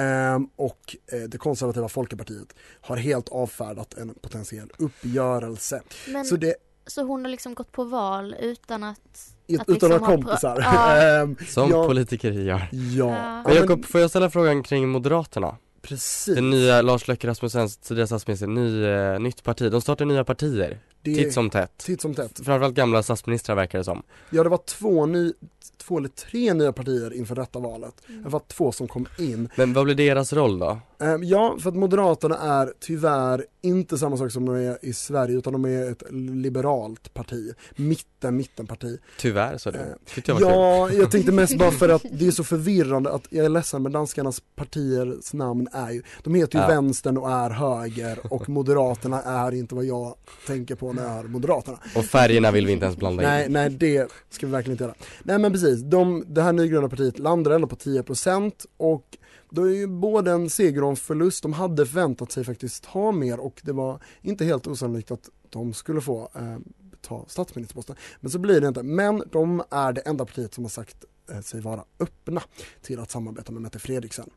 Ehm, 0.00 0.48
och 0.56 0.96
eh, 1.12 1.20
det 1.20 1.38
konservativa 1.38 1.88
Folkpartiet 1.88 2.54
har 2.80 2.96
helt 2.96 3.28
avfärdat 3.28 3.94
en 3.94 4.14
potentiell 4.14 4.70
uppgörelse. 4.78 5.82
Men, 6.08 6.24
Så 6.24 6.36
det, 6.36 6.54
så 6.86 7.02
hon 7.02 7.24
har 7.24 7.30
liksom 7.30 7.54
gått 7.54 7.72
på 7.72 7.84
val 7.84 8.36
utan 8.40 8.82
att... 8.84 8.98
att 8.98 9.48
utan 9.48 9.64
liksom 9.68 9.92
att 9.92 10.00
ha 10.00 10.06
ha 10.06 10.16
kompisar. 10.16 10.60
Ja. 10.60 10.96
Ehm, 10.96 11.36
Som 11.48 11.70
ja, 11.70 11.86
politiker 11.86 12.32
gör 12.32 12.58
ja. 12.58 12.68
Ja. 12.72 13.42
Men 13.46 13.54
Jakob, 13.54 13.84
får 13.84 14.00
jag 14.00 14.10
ställa 14.10 14.30
frågan 14.30 14.62
kring 14.62 14.88
Moderaterna? 14.88 15.56
precis. 15.84 16.34
Den 16.34 16.50
nya 16.50 16.82
Lars 16.82 17.08
Løkke 17.08 17.26
Rasmussens 17.28 17.76
tidigare 17.76 18.06
statsminister, 18.06 18.46
ny, 18.46 18.84
eh, 18.84 19.20
nytt 19.20 19.42
parti, 19.42 19.70
de 19.70 19.80
startar 19.80 20.04
nya 20.04 20.24
partier, 20.24 20.78
det, 21.04 21.14
titt 21.14 21.32
som 21.32 21.50
tätt 21.50 21.78
titt 21.78 22.00
som 22.00 22.14
tätt. 22.14 22.36
Framförallt 22.44 22.74
gamla 22.74 23.02
statsministrar 23.02 23.56
verkar 23.56 23.78
det 23.78 23.84
som 23.84 24.02
Ja 24.30 24.42
det 24.42 24.48
var 24.48 24.60
två, 24.66 25.06
ny, 25.06 25.32
två 25.76 25.98
eller 25.98 26.08
tre 26.08 26.54
nya 26.54 26.72
partier 26.72 27.14
inför 27.14 27.34
detta 27.34 27.58
valet. 27.58 27.94
Mm. 28.08 28.22
Det 28.22 28.28
var 28.28 28.42
två 28.48 28.72
som 28.72 28.88
kom 28.88 29.06
in. 29.18 29.48
Men 29.56 29.72
vad 29.72 29.84
blir 29.84 29.94
deras 29.94 30.32
roll 30.32 30.58
då? 30.58 30.78
Ehm, 31.00 31.24
Ja, 31.24 31.56
för 31.60 31.68
att 31.70 31.76
Moderaterna 31.76 32.38
är 32.38 32.72
tyvärr 32.80 33.44
inte 33.62 33.98
samma 33.98 34.16
sak 34.16 34.32
som 34.32 34.46
de 34.46 34.54
är 34.54 34.78
i 34.82 34.92
Sverige 34.92 35.38
utan 35.38 35.52
de 35.52 35.64
är 35.64 35.90
ett 35.90 36.02
liberalt 36.44 37.14
parti. 37.14 37.54
Mitten, 37.76 38.36
mittenparti. 38.36 38.98
Tyvärr 39.18 39.58
sa 39.58 39.70
du, 39.70 39.78
Eh, 39.78 39.84
tyckte 40.14 40.30
jag 40.32 40.34
var 40.34 40.40
kul 40.40 40.50
Ja, 40.50 40.90
jag 41.02 41.10
tänkte 41.10 41.32
mest 41.32 41.58
bara 41.58 41.70
för 41.70 41.88
att 41.88 42.02
det 42.12 42.26
är 42.26 42.30
så 42.30 42.44
förvirrande 42.44 43.10
att 43.12 43.26
jag 43.30 43.44
är 43.44 43.48
ledsen 43.48 43.82
men 43.82 43.92
danskarnas 43.92 44.42
partiers 44.56 45.32
namn 45.32 45.68
är 45.72 45.90
ju, 45.90 46.02
de 46.22 46.34
heter 46.34 46.58
ju 46.58 46.62
Ja. 46.64 46.68
vänstern 46.68 47.16
och 47.18 47.30
är 47.30 47.50
höger 47.50 48.18
och 48.30 48.48
Moderaterna 48.48 49.22
är 49.22 49.54
inte 49.54 49.74
vad 49.74 49.84
jag 49.84 50.14
tänker 50.46 50.74
på 50.74 50.92
när 50.94 51.02
jag 51.02 51.10
hör 51.10 51.24
Moderaterna. 51.24 51.78
Och 51.96 52.04
färgerna 52.04 52.50
vill 52.50 52.66
vi 52.66 52.72
inte 52.72 52.84
ens 52.84 52.98
blanda 52.98 53.22
Nej, 53.22 53.46
in 53.46 53.52
nej 53.52 53.70
det 53.70 54.12
ska 54.30 54.46
vi 54.46 54.52
verkligen 54.52 54.74
inte 54.74 54.84
göra. 54.84 54.94
Nej 55.22 55.38
men 55.38 55.52
precis, 55.52 55.80
de, 55.82 56.24
det 56.26 56.42
här 56.42 56.52
nygröna 56.52 56.88
partiet 56.88 57.18
landar 57.18 57.50
ändå 57.50 57.66
på 57.66 57.76
10% 57.76 58.52
och 58.76 59.18
då 59.50 59.62
är 59.62 59.74
ju 59.74 59.86
både 59.86 60.30
en 60.30 60.50
seger 60.50 60.84
och 60.84 60.90
en 60.90 60.96
förlust, 60.96 61.42
de 61.42 61.52
hade 61.52 61.86
förväntat 61.86 62.32
sig 62.32 62.44
faktiskt 62.44 62.84
ha 62.84 63.12
mer 63.12 63.40
och 63.40 63.60
det 63.64 63.72
var 63.72 64.02
inte 64.22 64.44
helt 64.44 64.66
osannolikt 64.66 65.10
att 65.10 65.28
de 65.50 65.72
skulle 65.72 66.00
få 66.00 66.30
eh, 66.34 66.58
ta 67.00 67.24
statsministerposten. 67.28 67.96
Men 68.20 68.30
så 68.30 68.38
blir 68.38 68.60
det 68.60 68.68
inte, 68.68 68.82
men 68.82 69.22
de 69.32 69.62
är 69.70 69.92
det 69.92 70.00
enda 70.00 70.24
partiet 70.24 70.54
som 70.54 70.64
har 70.64 70.68
sagt 70.68 71.04
eh, 71.30 71.40
sig 71.40 71.60
vara 71.60 71.84
öppna 72.00 72.42
till 72.82 73.00
att 73.00 73.10
samarbeta 73.10 73.52
med 73.52 73.62
Mette 73.62 73.78
Fredriksen. 73.78 74.30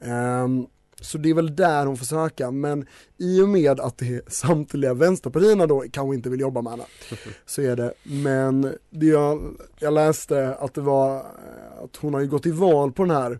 Ehm, 0.00 0.66
så 1.00 1.18
det 1.18 1.30
är 1.30 1.34
väl 1.34 1.56
där 1.56 1.86
hon 1.86 1.96
får 1.96 2.06
söka, 2.06 2.50
men 2.50 2.86
i 3.18 3.40
och 3.40 3.48
med 3.48 3.80
att 3.80 3.98
det 3.98 4.32
samtliga 4.32 4.94
vänsterpartierna 4.94 5.66
då 5.66 5.84
kanske 5.90 6.14
inte 6.14 6.30
vill 6.30 6.40
jobba 6.40 6.62
med 6.62 6.72
henne, 6.72 6.84
så 7.46 7.62
är 7.62 7.76
det. 7.76 7.92
Men 8.02 8.74
det 8.90 9.06
jag, 9.06 9.56
jag 9.80 9.92
läste 9.92 10.54
att 10.54 10.74
det 10.74 10.80
var, 10.80 11.16
eh, 11.16 11.82
att 11.84 11.96
hon 11.96 12.14
har 12.14 12.20
ju 12.20 12.26
gått 12.26 12.46
i 12.46 12.50
val 12.50 12.92
på 12.92 13.04
den 13.04 13.16
här 13.16 13.38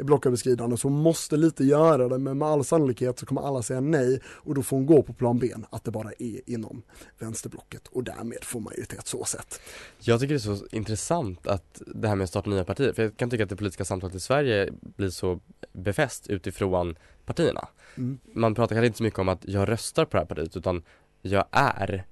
blocköverskridande 0.00 0.76
så 0.76 0.88
hon 0.88 1.02
måste 1.02 1.36
lite 1.36 1.64
göra 1.64 2.08
det 2.08 2.18
men 2.18 2.38
med 2.38 2.48
all 2.48 2.64
sannolikhet 2.64 3.18
så 3.18 3.26
kommer 3.26 3.42
alla 3.42 3.62
säga 3.62 3.80
nej 3.80 4.20
och 4.26 4.54
då 4.54 4.62
får 4.62 4.76
hon 4.76 4.86
gå 4.86 5.02
på 5.02 5.12
plan 5.12 5.38
B, 5.38 5.52
att 5.70 5.84
det 5.84 5.90
bara 5.90 6.10
är 6.18 6.50
inom 6.50 6.82
vänsterblocket 7.18 7.88
och 7.88 8.04
därmed 8.04 8.44
får 8.44 8.60
majoritet 8.60 9.06
så 9.06 9.24
sett. 9.24 9.60
Jag 9.98 10.20
tycker 10.20 10.34
det 10.34 10.38
är 10.38 10.56
så 10.56 10.66
intressant 10.70 11.46
att 11.46 11.82
det 11.86 12.08
här 12.08 12.16
med 12.16 12.24
att 12.24 12.30
starta 12.30 12.50
nya 12.50 12.64
partier, 12.64 12.92
för 12.92 13.02
jag 13.02 13.16
kan 13.16 13.30
tycka 13.30 13.42
att 13.42 13.50
det 13.50 13.56
politiska 13.56 13.84
samtalet 13.84 14.16
i 14.16 14.20
Sverige 14.20 14.72
blir 14.80 15.10
så 15.10 15.40
befäst 15.72 16.26
utifrån 16.26 16.96
partierna. 17.24 17.68
Mm. 17.96 18.18
Man 18.34 18.54
pratar 18.54 18.74
kanske 18.74 18.86
inte 18.86 18.98
så 18.98 19.04
mycket 19.04 19.18
om 19.18 19.28
att 19.28 19.44
jag 19.44 19.68
röstar 19.68 20.04
på 20.04 20.16
det 20.16 20.18
här 20.18 20.26
partiet 20.26 20.56
utan 20.56 20.82
jag 21.22 21.44
är, 21.50 22.04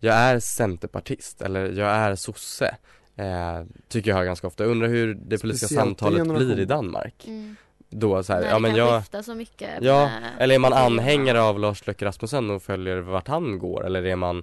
jag 0.00 0.14
är 0.14 0.38
centerpartist 0.38 1.42
eller 1.42 1.72
jag 1.72 1.88
är 1.88 2.14
sosse. 2.14 2.76
Eh, 3.16 3.62
tycker 3.88 4.10
jag 4.10 4.16
hör 4.16 4.24
ganska 4.24 4.46
ofta. 4.46 4.64
Jag 4.64 4.70
undrar 4.70 4.88
hur 4.88 5.14
det 5.14 5.38
politiska 5.38 5.66
Speciellt 5.66 5.86
samtalet 5.86 6.22
blir 6.22 6.34
i 6.34 6.38
generation. 6.38 6.66
Danmark. 6.66 7.24
Mm. 7.26 7.56
Då 7.90 8.22
så 8.22 8.32
här, 8.32 8.42
ja 8.42 8.58
men 8.58 8.74
jag, 8.74 9.24
så 9.24 9.34
mycket 9.34 9.70
ja, 9.80 10.04
med 10.04 10.22
eller 10.38 10.54
är 10.54 10.58
man 10.58 10.72
anhängare 10.72 11.40
av 11.40 11.58
Lars 11.58 11.86
Løkke 11.86 12.04
Rasmussen 12.04 12.50
och 12.50 12.62
följer 12.62 12.98
vart 12.98 13.28
han 13.28 13.58
går 13.58 13.86
eller 13.86 14.06
är 14.06 14.16
man, 14.16 14.42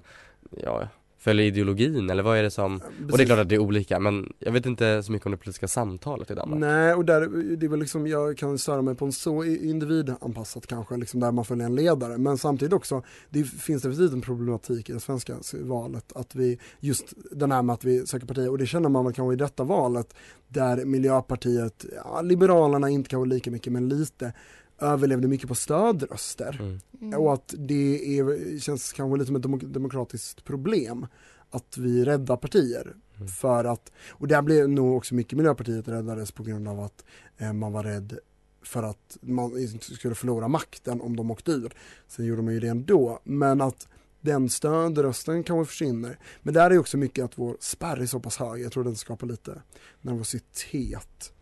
ja, 0.62 0.88
följer 1.26 1.46
ideologin 1.46 2.10
eller 2.10 2.22
vad 2.22 2.38
är 2.38 2.42
det 2.42 2.50
som, 2.50 2.74
och 2.74 2.80
det 2.80 3.04
är 3.04 3.08
Precis. 3.08 3.26
klart 3.26 3.38
att 3.38 3.48
det 3.48 3.54
är 3.54 3.58
olika 3.58 4.00
men 4.00 4.32
jag 4.38 4.52
vet 4.52 4.66
inte 4.66 5.02
så 5.02 5.12
mycket 5.12 5.26
om 5.26 5.32
det 5.32 5.38
politiska 5.38 5.68
samtalet 5.68 6.30
i 6.30 6.34
Danmark. 6.34 6.60
Nej, 6.60 6.94
och 6.94 7.04
där, 7.04 7.56
det 7.56 7.66
är 7.66 7.70
väl 7.70 7.80
liksom, 7.80 8.06
jag 8.06 8.38
kan 8.38 8.58
störa 8.58 8.82
mig 8.82 8.94
på 8.94 9.04
en 9.04 9.12
så 9.12 9.44
individanpassat 9.44 10.66
kanske, 10.66 10.96
liksom 10.96 11.20
där 11.20 11.32
man 11.32 11.44
följer 11.44 11.66
en 11.66 11.74
ledare. 11.74 12.18
Men 12.18 12.38
samtidigt 12.38 12.72
också, 12.72 13.02
det 13.30 13.44
finns 13.44 13.82
definitivt 13.82 14.12
en 14.12 14.20
problematik 14.20 14.90
i 14.90 14.92
det 14.92 15.00
svenska 15.00 15.36
valet, 15.60 16.12
att 16.14 16.34
vi, 16.34 16.58
just 16.80 17.12
den 17.30 17.52
här 17.52 17.62
med 17.62 17.74
att 17.74 17.84
vi 17.84 18.06
söker 18.06 18.26
partier, 18.26 18.50
och 18.50 18.58
det 18.58 18.66
känner 18.66 18.88
man 18.88 19.04
väl 19.04 19.14
kanske 19.14 19.32
i 19.32 19.36
detta 19.36 19.64
valet, 19.64 20.14
där 20.48 20.84
Miljöpartiet, 20.84 21.86
ja, 22.04 22.22
Liberalerna 22.22 22.90
inte 22.90 23.10
kanske 23.10 23.34
lika 23.34 23.50
mycket, 23.50 23.72
men 23.72 23.88
lite, 23.88 24.32
överlevde 24.78 25.28
mycket 25.28 25.48
på 25.48 25.54
stödröster. 25.54 26.58
Mm. 26.60 26.80
Mm. 27.00 27.20
Och 27.20 27.32
att 27.34 27.54
det 27.58 28.18
är, 28.18 28.58
känns 28.58 28.92
kanske 28.92 29.18
lite 29.18 29.26
som 29.26 29.36
ett 29.36 29.42
demok- 29.42 29.72
demokratiskt 29.72 30.44
problem 30.44 31.06
att 31.50 31.78
vi 31.78 32.04
räddar 32.04 32.36
partier. 32.36 32.94
Mm. 33.16 33.28
För 33.28 33.64
att, 33.64 33.92
och 34.10 34.28
där 34.28 34.42
blev 34.42 34.68
nog 34.68 34.96
också 34.96 35.14
mycket 35.14 35.36
Miljöpartiet 35.38 35.88
räddades 35.88 36.32
på 36.32 36.42
grund 36.42 36.68
av 36.68 36.80
att 36.80 37.04
eh, 37.38 37.52
man 37.52 37.72
var 37.72 37.82
rädd 37.82 38.18
för 38.62 38.82
att 38.82 39.18
man 39.20 39.78
skulle 39.80 40.14
förlora 40.14 40.48
makten 40.48 41.00
om 41.00 41.16
de 41.16 41.30
åkte 41.30 41.50
ur. 41.50 41.72
Sen 42.08 42.24
gjorde 42.24 42.42
man 42.42 42.54
ju 42.54 42.60
det 42.60 42.68
ändå, 42.68 43.20
men 43.24 43.60
att 43.60 43.88
den 44.20 44.48
stödrösten 44.48 45.44
kanske 45.44 45.70
försvinner. 45.70 46.18
Men 46.42 46.54
där 46.54 46.70
är 46.70 46.78
också 46.78 46.96
mycket 46.96 47.24
att 47.24 47.38
vår 47.38 47.56
spärr 47.60 47.96
är 47.96 48.06
så 48.06 48.20
pass 48.20 48.36
hög, 48.36 48.62
jag 48.62 48.72
tror 48.72 48.84
den 48.84 48.96
skapar 48.96 49.26
lite 49.26 49.62
nervositet. 50.02 51.32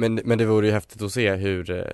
Men, 0.00 0.20
men 0.24 0.38
det 0.38 0.46
vore 0.46 0.66
ju 0.66 0.72
häftigt 0.72 1.02
att 1.02 1.12
se 1.12 1.34
hur, 1.34 1.70
eh, 1.70 1.84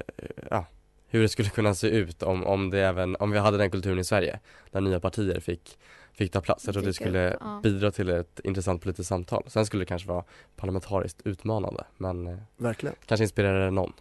ja, 0.50 0.66
hur 1.08 1.22
det 1.22 1.28
skulle 1.28 1.48
kunna 1.48 1.74
se 1.74 1.88
ut 1.88 2.22
om, 2.22 2.44
om 2.44 2.70
det 2.70 2.80
även, 2.80 3.16
om 3.16 3.30
vi 3.30 3.38
hade 3.38 3.58
den 3.58 3.70
kulturen 3.70 3.98
i 3.98 4.04
Sverige 4.04 4.40
där 4.70 4.80
nya 4.80 5.00
partier 5.00 5.40
fick, 5.40 5.78
fick 6.12 6.32
ta 6.32 6.40
plats. 6.40 6.64
Jag 6.66 6.74
tror 6.74 6.82
att 6.82 6.86
det 6.86 6.92
skulle 6.92 7.36
ja. 7.40 7.60
bidra 7.62 7.90
till 7.90 8.08
ett 8.08 8.40
intressant 8.44 8.82
politiskt 8.82 9.08
samtal. 9.08 9.44
Sen 9.46 9.66
skulle 9.66 9.80
det 9.82 9.86
kanske 9.86 10.08
vara 10.08 10.24
parlamentariskt 10.56 11.20
utmanande 11.24 11.84
men 11.96 12.26
eh, 12.26 12.38
Verkligen. 12.56 12.96
kanske 13.06 13.24
inspirerar 13.24 13.70
någon. 13.70 13.92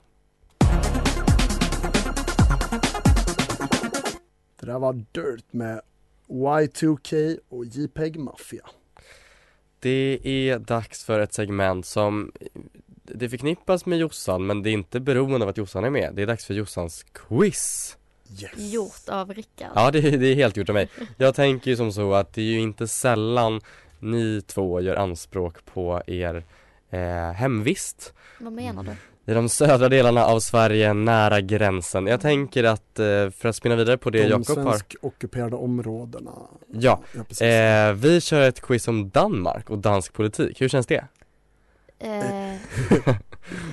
Det 4.59 4.65
där 4.65 4.79
var 4.79 4.93
Dirt 4.93 5.53
med 5.53 5.81
Y2K 6.27 7.39
och 7.50 7.65
JPEG 7.65 8.19
Mafia. 8.19 8.69
Det 9.79 10.19
är 10.24 10.59
dags 10.59 11.03
för 11.03 11.19
ett 11.19 11.33
segment 11.33 11.85
som 11.85 12.31
det 13.05 13.29
förknippas 13.29 13.85
med 13.85 14.00
Jossan 14.00 14.45
men 14.45 14.63
det 14.63 14.69
är 14.69 14.74
inte 14.74 15.00
beroende 15.00 15.43
av 15.45 15.50
att 15.50 15.57
Jossan 15.57 15.83
är 15.83 15.89
med. 15.89 16.13
Det 16.15 16.21
är 16.21 16.27
dags 16.27 16.45
för 16.45 16.53
Jossans 16.53 17.05
quiz. 17.13 17.97
Yes. 18.41 18.74
Gjort 18.74 19.09
av 19.09 19.33
Rickard. 19.33 19.71
Ja 19.75 19.91
det, 19.91 20.01
det 20.01 20.27
är 20.27 20.35
helt 20.35 20.57
gjort 20.57 20.69
av 20.69 20.75
mig. 20.75 20.89
Jag 21.17 21.35
tänker 21.35 21.71
ju 21.71 21.77
som 21.77 21.91
så 21.91 22.13
att 22.13 22.33
det 22.33 22.41
är 22.41 22.45
ju 22.45 22.59
inte 22.59 22.88
sällan 22.88 23.62
ni 24.00 24.41
två 24.47 24.81
gör 24.81 24.95
anspråk 24.95 25.65
på 25.65 26.01
er 26.07 26.43
eh, 26.89 27.31
hemvist 27.31 28.13
Vad 28.39 28.53
menar 28.53 28.83
du? 28.83 28.91
i 29.31 29.33
de 29.33 29.50
södra 29.50 29.89
delarna 29.89 30.25
av 30.25 30.39
Sverige 30.39 30.93
nära 30.93 31.41
gränsen. 31.41 32.07
Jag 32.07 32.21
tänker 32.21 32.63
att 32.63 33.00
eh, 33.00 33.29
för 33.29 33.45
att 33.47 33.55
spinna 33.55 33.75
vidare 33.75 33.97
på 33.97 34.09
det 34.09 34.21
De 34.21 34.27
Jakob 34.27 34.57
har 34.57 34.63
svensk-ockuperade 34.63 35.55
områdena. 35.55 36.31
Ja, 36.71 37.01
precis. 37.13 37.41
eh, 37.41 37.93
vi 37.93 38.21
kör 38.21 38.41
ett 38.41 38.62
quiz 38.62 38.88
om 38.88 39.09
Danmark 39.09 39.69
och 39.69 39.77
dansk 39.77 40.13
politik. 40.13 40.62
Hur 40.62 40.69
känns 40.69 40.88
det? 40.88 41.05
Eh, 42.00 42.54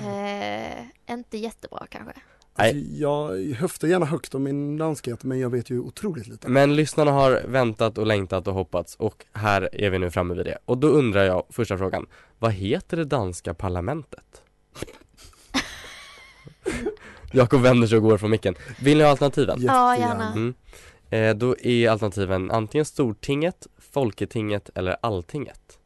eh, 0.09 0.85
inte 1.11 1.38
jättebra 1.38 1.87
kanske. 1.91 2.12
Alltså, 2.55 2.76
jag 2.76 3.38
höftar 3.55 3.88
gärna 3.88 4.07
högt 4.07 4.35
om 4.35 4.43
min 4.43 4.76
danskhet 4.76 5.25
men 5.25 5.41
jag 5.41 5.50
vet 5.50 5.71
ju 5.71 5.81
otroligt 5.81 6.26
lite. 6.26 6.49
Men 6.49 6.76
lyssnarna 6.76 7.11
har 7.11 7.43
väntat 7.47 7.99
och 7.99 8.07
längtat 8.07 8.49
och 8.49 8.55
hoppats 8.55 8.97
och 8.97 9.25
här 9.33 9.69
är 9.73 9.91
vi 9.91 9.99
nu 9.99 10.11
framme 10.11 10.35
vid 10.35 10.47
det. 10.47 10.59
Och 10.64 10.79
då 10.79 10.88
undrar 10.88 11.25
jag, 11.25 11.45
första 11.50 11.79
frågan, 11.79 12.07
vad 12.38 12.52
heter 12.52 12.97
det 12.97 13.05
danska 13.05 13.55
parlamentet? 13.55 14.43
Jakob 17.33 17.61
vänder 17.61 17.87
sig 17.87 17.97
och 17.97 18.05
går 18.05 18.19
från 18.19 18.31
micken. 18.31 18.55
Vill 18.81 18.99
ni 18.99 19.05
ha 19.05 19.11
alternativen? 19.11 19.62
Ja, 19.62 19.97
gärna. 19.97 20.33
Mm. 20.33 20.55
Eh, 21.11 21.35
då 21.35 21.59
är 21.59 21.88
alternativen 21.88 22.50
antingen 22.50 22.85
Stortinget, 22.85 23.67
Folketinget 23.79 24.71
eller 24.75 24.97
Alltinget. 25.02 25.79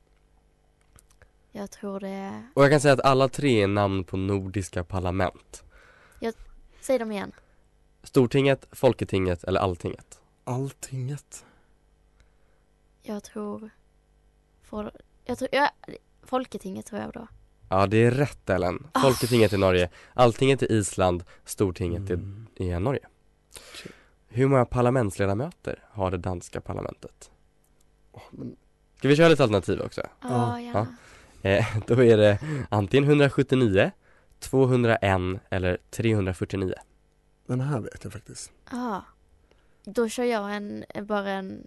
Jag 1.56 1.70
tror 1.70 2.00
det 2.00 2.42
Och 2.54 2.62
jag 2.64 2.70
kan 2.70 2.80
säga 2.80 2.94
att 2.94 3.00
alla 3.04 3.28
tre 3.28 3.62
är 3.62 3.66
namn 3.66 4.04
på 4.04 4.16
nordiska 4.16 4.84
parlament. 4.84 5.62
Säg 6.80 6.98
dem 6.98 7.12
igen. 7.12 7.32
Stortinget, 8.02 8.66
Folketinget 8.72 9.44
eller 9.44 9.60
Alltinget. 9.60 10.20
Alltinget. 10.44 11.44
Jag 13.02 13.22
tror 13.24 13.70
Fol- 14.70 14.90
Jag 15.24 15.38
tror, 15.38 15.48
ja, 15.52 15.70
Folketinget 16.22 16.86
tror 16.86 17.00
jag 17.00 17.12
då. 17.12 17.28
Ja 17.68 17.86
det 17.86 17.96
är 18.04 18.10
rätt 18.10 18.50
Ellen. 18.50 18.86
Folketinget 19.02 19.52
i 19.52 19.56
Norge, 19.56 19.90
Alltinget 20.14 20.62
i 20.62 20.66
Island, 20.66 21.24
Stortinget 21.44 22.10
i, 22.10 22.18
i 22.64 22.78
Norge. 22.80 23.06
Hur 24.28 24.46
många 24.48 24.64
parlamentsledamöter 24.64 25.84
har 25.90 26.10
det 26.10 26.18
danska 26.18 26.60
parlamentet? 26.60 27.30
men- 28.30 28.56
Ska 28.98 29.08
vi 29.08 29.16
köra 29.16 29.28
lite 29.28 29.42
alternativ 29.42 29.80
också? 29.80 30.02
Ja, 30.22 30.60
gärna. 30.60 30.96
Eh, 31.46 31.64
då 31.86 32.04
är 32.04 32.16
det 32.16 32.38
antingen 32.68 33.04
179, 33.10 33.90
201 34.38 35.40
eller 35.50 35.78
349. 35.90 36.74
Den 37.46 37.60
här 37.60 37.80
vet 37.80 38.04
jag 38.04 38.12
faktiskt. 38.12 38.52
Ja. 38.70 39.04
Då 39.84 40.08
kör 40.08 40.24
jag 40.24 40.54
en, 40.56 40.84
bara 41.02 41.30
en 41.30 41.66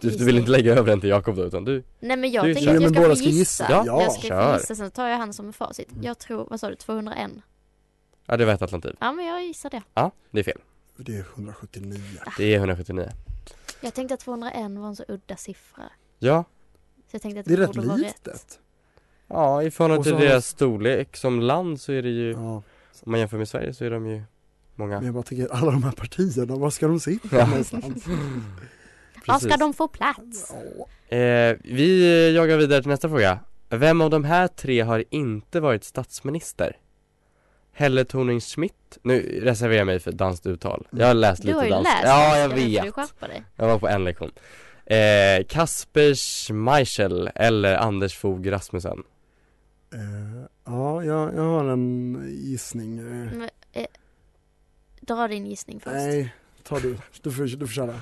Du, 0.00 0.10
du 0.10 0.24
vill 0.24 0.38
inte 0.38 0.50
lägga 0.50 0.72
över 0.74 0.90
den 0.90 1.00
till 1.00 1.10
Jakob 1.10 1.36
då 1.36 1.44
utan 1.44 1.64
du? 1.64 1.82
Nej 2.00 2.16
men 2.16 2.30
jag 2.30 2.44
Du 2.44 2.54
tänker 2.54 2.70
kör. 2.70 2.76
att 2.76 2.82
jag 2.82 2.92
ska 2.94 3.08
få 3.08 3.16
ska 3.16 3.24
gissa. 3.24 3.38
gissa. 3.38 3.66
Ja. 3.86 4.02
Jag 4.02 4.12
ska 4.12 4.28
Kör. 4.28 4.52
få 4.54 4.58
gissa, 4.60 4.74
sen 4.74 4.90
tar 4.90 5.08
jag 5.08 5.18
han 5.18 5.32
som 5.32 5.52
facit. 5.52 5.88
Jag 6.02 6.18
tror, 6.18 6.46
vad 6.50 6.60
sa 6.60 6.68
du, 6.68 6.74
201? 6.76 7.30
Ja 8.26 8.36
det 8.36 8.44
var 8.44 8.52
ett 8.52 8.62
alternativ. 8.62 8.96
Ja 9.00 9.12
men 9.12 9.26
jag 9.26 9.44
gissar 9.44 9.70
det. 9.70 9.82
Ja, 9.94 10.10
det 10.30 10.38
är 10.40 10.44
fel. 10.44 10.58
Det 10.96 11.16
är 11.16 11.20
179. 11.34 12.00
Det 12.38 12.54
är 12.54 12.58
179. 12.58 13.08
Jag 13.80 13.94
tänkte 13.94 14.14
att 14.14 14.20
201 14.20 14.70
var 14.70 14.88
en 14.88 14.96
så 14.96 15.04
udda 15.08 15.36
siffra. 15.36 15.82
Ja, 16.18 16.44
Så 17.10 17.14
jag 17.14 17.22
tänkte 17.22 17.40
att 17.40 17.46
Det 17.46 17.52
är 17.52 17.56
det, 17.56 17.62
rätt 17.62 17.72
borde 17.74 17.88
vara 17.88 17.98
rätt. 17.98 18.58
Ja 19.32 19.62
i 19.62 19.70
förhållande 19.70 20.04
till 20.04 20.14
deras 20.28 20.46
storlek 20.46 21.16
som 21.16 21.40
land 21.40 21.80
så 21.80 21.92
är 21.92 22.02
det 22.02 22.08
ju, 22.08 22.30
Ja. 22.32 22.38
om 22.38 22.62
man 23.12 23.20
jämför 23.20 23.38
med 23.38 23.48
Sverige 23.48 23.74
så 23.74 23.84
är 23.84 23.90
de 23.90 24.06
ju 24.06 24.22
många. 24.74 24.96
Men 24.96 25.04
jag 25.04 25.14
bara 25.14 25.22
tänker, 25.22 25.48
alla 25.52 25.70
de 25.70 25.82
här 25.82 25.92
partierna, 25.92 26.56
var 26.56 26.70
ska 26.70 26.86
de 26.88 27.00
sitta 27.00 27.36
Ja. 27.38 27.46
någonstans? 27.50 28.04
Var 29.26 29.38
ska 29.38 29.56
de 29.56 29.74
få 29.74 29.88
plats? 29.88 30.52
Eh, 31.08 31.56
vi 31.64 32.32
jagar 32.36 32.56
vidare 32.56 32.80
till 32.82 32.90
nästa 32.90 33.08
fråga. 33.08 33.38
Vem 33.68 34.00
av 34.00 34.10
de 34.10 34.24
här 34.24 34.48
tre 34.48 34.80
har 34.80 35.04
inte 35.10 35.60
varit 35.60 35.84
statsminister? 35.84 36.76
Helle 37.74 38.04
Thorning 38.04 38.40
Schmidt, 38.40 38.98
nu 39.02 39.40
reserverar 39.42 39.78
jag 39.78 39.86
mig 39.86 40.00
för 40.00 40.12
danskt 40.12 40.46
uttal. 40.46 40.86
Jag 40.90 41.06
har 41.06 41.14
läst 41.14 41.42
Du 41.42 41.46
lite 41.46 41.58
har 41.58 41.64
ju 41.64 41.70
danskt. 41.70 41.90
läst 41.92 42.04
Ja, 42.04 42.38
jag 42.38 42.48
vet. 42.48 42.84
Jag 43.56 43.66
var 43.66 43.78
på 43.78 43.88
en 43.88 44.04
lektion. 44.04 44.30
Eh, 44.86 45.44
Kasper 45.48 46.14
Schmeichel 46.14 47.30
eller 47.34 47.76
Anders 47.76 48.16
Fogh 48.16 48.50
Rasmussen? 48.50 49.02
Eh, 49.92 50.44
ja, 50.64 51.04
jag, 51.04 51.34
jag 51.34 51.42
har 51.42 51.64
en 51.64 52.16
gissning. 52.28 52.98
Eh, 52.98 53.04
Men, 53.04 53.50
eh, 53.72 53.86
dra 55.00 55.28
din 55.28 55.46
gissning 55.46 55.80
först. 55.80 55.94
Nej. 55.94 56.22
nej, 56.22 56.34
ta 56.62 56.78
du. 56.80 56.98
Du 57.22 57.32
får, 57.32 57.44
du 57.44 57.66
får 57.66 57.72
köra. 57.74 58.00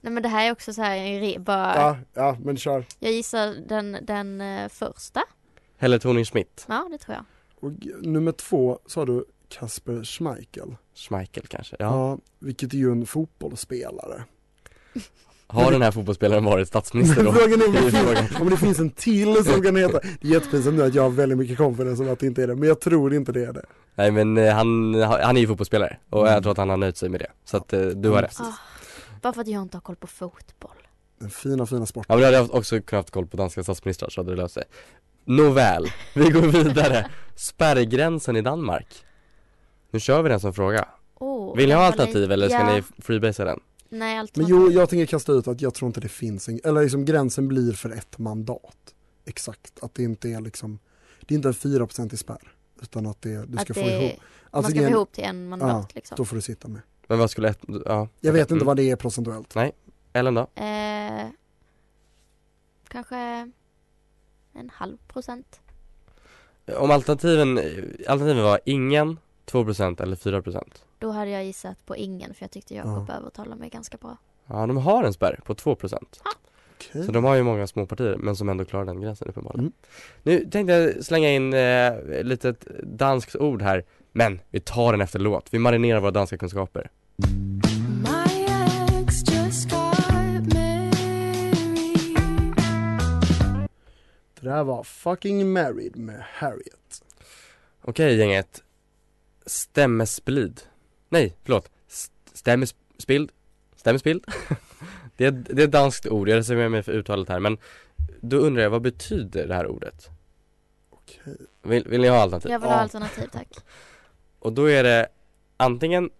men 0.00 0.22
det 0.22 0.28
här 0.28 0.46
är 0.46 0.52
också 0.52 0.72
så 0.72 0.82
här 0.82 1.38
bara, 1.38 1.74
Ja, 1.74 1.98
ja, 2.14 2.36
men 2.44 2.56
kör. 2.56 2.84
jag 2.98 3.12
gissar 3.12 3.54
den, 3.68 3.98
den 4.02 4.40
eh, 4.40 4.68
första. 4.68 5.22
Helle 5.76 5.98
Thorning 5.98 6.24
Schmidt? 6.24 6.64
Ja 6.68 6.88
det 6.90 6.98
tror 6.98 7.14
jag. 7.16 7.24
Och 7.60 7.72
nummer 8.06 8.32
två 8.32 8.78
sa 8.86 9.04
du 9.04 9.24
Kasper 9.48 10.04
Schmeichel. 10.04 10.76
Schmeichel 10.94 11.46
kanske? 11.46 11.76
Ja. 11.78 11.84
Ja. 11.84 12.18
vilket 12.38 12.72
är 12.74 12.78
ju 12.78 12.92
en 12.92 13.06
fotbollsspelare. 13.06 14.24
Har 15.48 15.72
den 15.72 15.82
här 15.82 15.90
fotbollsspelaren 15.90 16.44
varit 16.44 16.68
statsminister 16.68 17.24
då? 17.24 17.32
Frågan 17.38 17.60
är 17.60 17.66
om 17.66 17.72
Det 17.72 17.90
finns, 17.90 18.40
om 18.40 18.50
det 18.50 18.56
finns 18.56 18.78
en 18.78 18.90
till 18.90 19.44
som 19.44 19.62
kan 19.62 19.76
heta, 19.76 20.00
det 20.20 20.28
är 20.28 20.32
jättepinsamt 20.32 20.76
nu 20.76 20.82
att 20.84 20.94
jag 20.94 21.02
har 21.02 21.10
väldigt 21.10 21.38
mycket 21.38 21.58
confidence 21.58 22.02
om 22.02 22.12
att 22.12 22.18
det 22.20 22.26
inte 22.26 22.42
är 22.42 22.46
det, 22.46 22.54
men 22.56 22.68
jag 22.68 22.80
tror 22.80 23.14
inte 23.14 23.32
det 23.32 23.44
är 23.44 23.52
det. 23.52 23.64
Nej 23.94 24.10
men 24.10 24.36
eh, 24.38 24.54
han, 24.54 24.94
han 24.94 25.36
är 25.36 25.40
ju 25.40 25.46
fotbollsspelare 25.46 25.96
och 26.10 26.20
Mm. 26.20 26.32
jag 26.34 26.42
tror 26.42 26.52
att 26.52 26.58
han 26.58 26.70
har 26.70 26.76
nöjt 26.76 26.96
sig 26.96 27.08
med 27.08 27.20
det. 27.20 27.30
Så 27.44 27.56
att 27.56 27.72
eh, 27.72 27.80
du 27.80 28.08
har 28.08 28.18
Mm, 28.18 28.22
rätt. 28.28 28.40
Ah, 28.40 28.52
bara 29.22 29.32
för 29.32 29.40
att 29.40 29.48
jag 29.48 29.62
inte 29.62 29.76
har 29.76 29.80
koll 29.82 29.96
på 29.96 30.06
fotboll. 30.06 30.70
Den 31.18 31.30
fina, 31.30 31.66
fina 31.66 31.86
sporten. 31.86 32.06
Ja 32.08 32.14
men 32.14 32.20
då 32.32 32.38
hade 32.38 32.48
jag 32.48 32.58
också 32.58 32.80
kunnat 32.80 32.92
haft 33.04 33.10
koll 33.10 33.26
på 33.26 33.36
danska 33.36 33.62
statsministrar 33.62 34.08
så 34.08 34.20
hade 34.20 34.30
det 34.30 34.36
löst 34.42 34.54
sig. 34.54 34.64
Nåväl, 35.24 35.86
vi 36.14 36.30
går 36.30 36.40
vidare. 36.42 37.10
Spärrgränsen 37.36 38.36
i 38.36 38.40
Danmark. 38.42 38.86
Nu 39.90 40.00
kör 40.00 40.22
vi 40.22 40.28
den 40.28 40.40
som 40.40 40.54
fråga. 40.54 40.88
Oh, 41.14 41.56
Vill 41.56 41.68
ni 41.68 41.74
ha 41.74 41.82
alternativ 41.82 42.32
eller 42.32 42.48
ska 42.48 42.58
ja, 42.58 42.72
ni 42.74 42.82
freebasea 43.02 43.46
den? 43.46 43.60
Nej 43.88 44.14
Men 44.14 44.20
alternativ. 44.20 44.54
jo, 44.56 44.70
jag 44.70 44.88
tänker 44.88 45.06
kasta 45.06 45.32
ut 45.32 45.48
att 45.48 45.60
jag 45.60 45.74
tror 45.74 45.86
inte 45.86 46.00
det 46.00 46.08
finns 46.08 46.48
en, 46.48 46.60
eller 46.64 46.82
liksom 46.82 47.04
gränsen 47.04 47.48
blir 47.48 47.72
för 47.72 47.90
ett 47.90 48.18
mandat. 48.18 48.94
Exakt, 49.24 49.78
att 49.82 49.94
det 49.94 50.02
inte 50.02 50.28
är 50.28 50.40
liksom, 50.40 50.78
det 51.20 51.34
är 51.34 51.36
inte 51.36 51.48
en 51.48 51.54
4% 51.54 52.16
spärr. 52.16 52.52
Utan 52.82 53.06
att 53.06 53.22
det, 53.22 53.46
du 53.46 53.58
att 53.58 53.64
ska 53.64 53.72
det, 53.74 53.80
få 53.80 53.86
ihop, 53.86 54.12
man 54.12 54.20
alltså 54.50 54.70
ska 54.70 54.80
det 54.80 54.86
är 54.86 54.88
få 54.90 54.94
ihop 54.96 55.12
till 55.12 55.24
en 55.24 55.48
mandat 55.48 55.94
liksom. 55.94 56.14
då 56.16 56.24
får 56.24 56.36
du 56.36 56.42
sitta 56.42 56.68
med. 56.68 56.80
Men 57.06 57.18
vad 57.18 57.30
skulle 57.30 57.48
ett, 57.48 57.60
ja 57.84 58.08
Jag 58.20 58.32
vet 58.32 58.40
inte 58.42 58.54
Mm. 58.54 58.66
vad 58.66 58.76
det 58.76 58.90
är 58.90 58.96
procentuellt. 58.96 59.54
Ellen 60.12 60.34
då? 60.34 60.40
Eh, 60.54 61.26
kanske 62.88 63.16
en 64.52 64.70
halv 64.72 64.96
procent. 65.08 65.60
Om 66.78 66.90
alternativen, 66.90 67.58
alternativen 68.08 68.42
var 68.42 68.60
ingen, 68.64 69.18
2% 69.46 70.02
eller 70.02 70.16
4% 70.16 70.62
Då 70.98 71.10
hade 71.10 71.30
jag 71.30 71.44
gissat 71.44 71.86
på 71.86 71.96
ingen 71.96 72.34
för 72.34 72.42
jag 72.44 72.50
tyckte 72.50 72.74
Jakob 72.74 73.04
Ja. 73.08 73.14
övertalade 73.14 73.56
mig 73.60 73.68
ganska 73.70 73.96
bra. 73.96 74.16
Ja 74.46 74.66
de 74.66 74.76
har 74.76 75.04
en 75.04 75.12
spärr 75.12 75.40
på 75.44 75.54
2% 75.54 75.94
Okej. 76.78 77.04
Så 77.06 77.12
de 77.12 77.24
har 77.24 77.34
ju 77.34 77.42
många 77.42 77.66
små 77.66 77.86
partier 77.86 78.16
men 78.16 78.36
som 78.36 78.48
ändå 78.48 78.64
klarar 78.64 78.84
den 78.84 79.00
gränsen 79.00 79.28
uppenbarligen 79.28 79.60
Mm. 79.60 79.72
Nu 80.22 80.50
tänkte 80.50 80.72
jag 80.74 81.04
slänga 81.04 81.30
in 81.30 81.54
eh, 81.54 81.92
lite 82.22 82.48
ett 82.48 82.66
danskt 82.82 83.36
ord 83.36 83.62
här 83.62 83.84
Men 84.12 84.40
vi 84.50 84.60
tar 84.60 84.92
den 84.92 85.00
efter 85.00 85.18
låt, 85.18 85.48
vi 85.54 85.58
marinerar 85.58 86.00
våra 86.00 86.10
danska 86.10 86.38
kunskaper 86.38 86.90
Det 94.40 94.48
där 94.48 94.64
var 94.64 94.82
Fucking 94.84 95.52
Married 95.52 95.96
med 95.96 96.24
Harriet. 96.32 97.02
Okej 97.82 98.16
gänget 98.16 98.62
Stämmesplid 99.46 100.60
Nej, 101.08 101.36
förlåt 101.44 101.70
St- 101.88 102.14
Stämmespild 102.32 103.32
Stämmespild 103.76 104.24
det, 105.16 105.24
är, 105.24 105.30
det 105.30 105.62
är 105.62 105.66
ett 105.66 105.72
danskt 105.72 106.06
ord, 106.06 106.28
jag 106.28 106.36
reserverar 106.36 106.68
mig 106.68 106.82
för 106.82 106.92
uttalet 106.92 107.28
här 107.28 107.40
men 107.40 107.58
Då 108.20 108.36
undrar 108.36 108.62
jag, 108.62 108.70
vad 108.70 108.82
betyder 108.82 109.46
det 109.46 109.54
här 109.54 109.66
ordet? 109.66 110.10
Okej. 110.90 111.36
Vill, 111.62 111.84
vill 111.88 112.00
ni 112.00 112.08
ha 112.08 112.18
alternativ? 112.18 112.50
Jag 112.52 112.58
vill 112.58 112.68
ha 112.68 112.76
alternativ 112.76 113.28
tack. 113.32 113.48
Och 114.38 114.52
då 114.52 114.70
är 114.70 114.84
det 114.84 115.08
antingen 115.56 116.10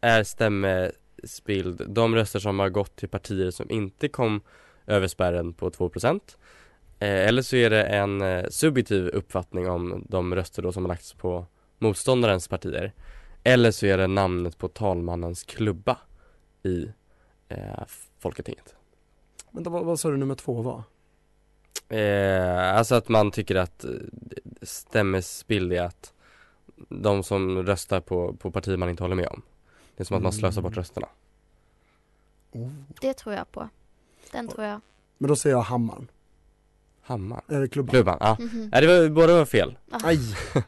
är 0.00 0.24
stämmespild 0.24 1.82
de 1.88 2.14
röster 2.14 2.38
som 2.38 2.58
har 2.58 2.68
gått 2.68 2.96
till 2.96 3.08
partier 3.08 3.50
som 3.50 3.70
inte 3.70 4.08
kom 4.08 4.40
över 4.86 5.08
spärren 5.08 5.52
på 5.54 5.70
2% 5.70 6.20
eh, 6.98 7.08
Eller 7.08 7.42
så 7.42 7.56
är 7.56 7.70
det 7.70 7.82
en 7.82 8.22
eh, 8.22 8.48
subjektiv 8.48 9.06
uppfattning 9.06 9.70
om 9.70 10.06
de 10.08 10.34
röster 10.34 10.62
då 10.62 10.72
som 10.72 10.84
har 10.84 10.88
lagts 10.88 11.12
på 11.12 11.46
motståndarens 11.82 12.48
partier 12.48 12.92
Eller 13.42 13.70
så 13.70 13.86
är 13.86 13.98
det 13.98 14.06
namnet 14.06 14.58
på 14.58 14.68
talmannens 14.68 15.44
klubba 15.44 15.98
i 16.62 16.88
eh, 17.48 17.82
Folketinget 18.18 18.74
Vänta, 19.50 19.70
vad, 19.70 19.84
vad 19.84 20.00
sa 20.00 20.10
du 20.10 20.16
nummer 20.16 20.34
två 20.34 20.62
var? 20.62 20.82
eh, 21.98 22.76
Alltså 22.78 22.94
att 22.94 23.08
man 23.08 23.30
tycker 23.30 23.54
att 23.56 23.84
eh, 23.84 23.90
stämmespild 24.62 25.72
är 25.72 25.82
att 25.82 26.12
de 26.88 27.22
som 27.22 27.62
röstar 27.66 28.00
på, 28.00 28.34
på 28.36 28.50
partier 28.50 28.76
man 28.76 28.88
inte 28.90 29.02
håller 29.04 29.16
med 29.16 29.28
om 29.28 29.42
Det 29.96 30.02
är 30.02 30.04
som 30.04 30.16
att 30.16 30.22
man 30.22 30.32
slösar 30.32 30.62
bort 30.62 30.72
Mm. 30.72 30.80
rösterna 30.80 31.08
Oh. 32.54 32.70
Det 33.00 33.14
tror 33.14 33.34
jag 33.34 33.52
på. 33.52 33.68
Den 34.32 34.48
tror 34.48 34.64
jag. 34.64 34.80
Men 35.18 35.28
då 35.28 35.36
säger 35.36 35.56
jag 35.56 35.62
hammaren. 35.62 36.08
Hammar 37.02 37.42
Eller 37.48 37.66
klubban. 37.66 37.90
Klubban, 37.90 38.16
ja. 38.20 38.36
Mhm. 38.40 38.68
Nej 38.72 38.80
det 38.80 38.86
var, 39.00 39.08
båda 39.08 39.34
var 39.34 39.44
fel 39.44 39.78
Aj! 39.90 40.18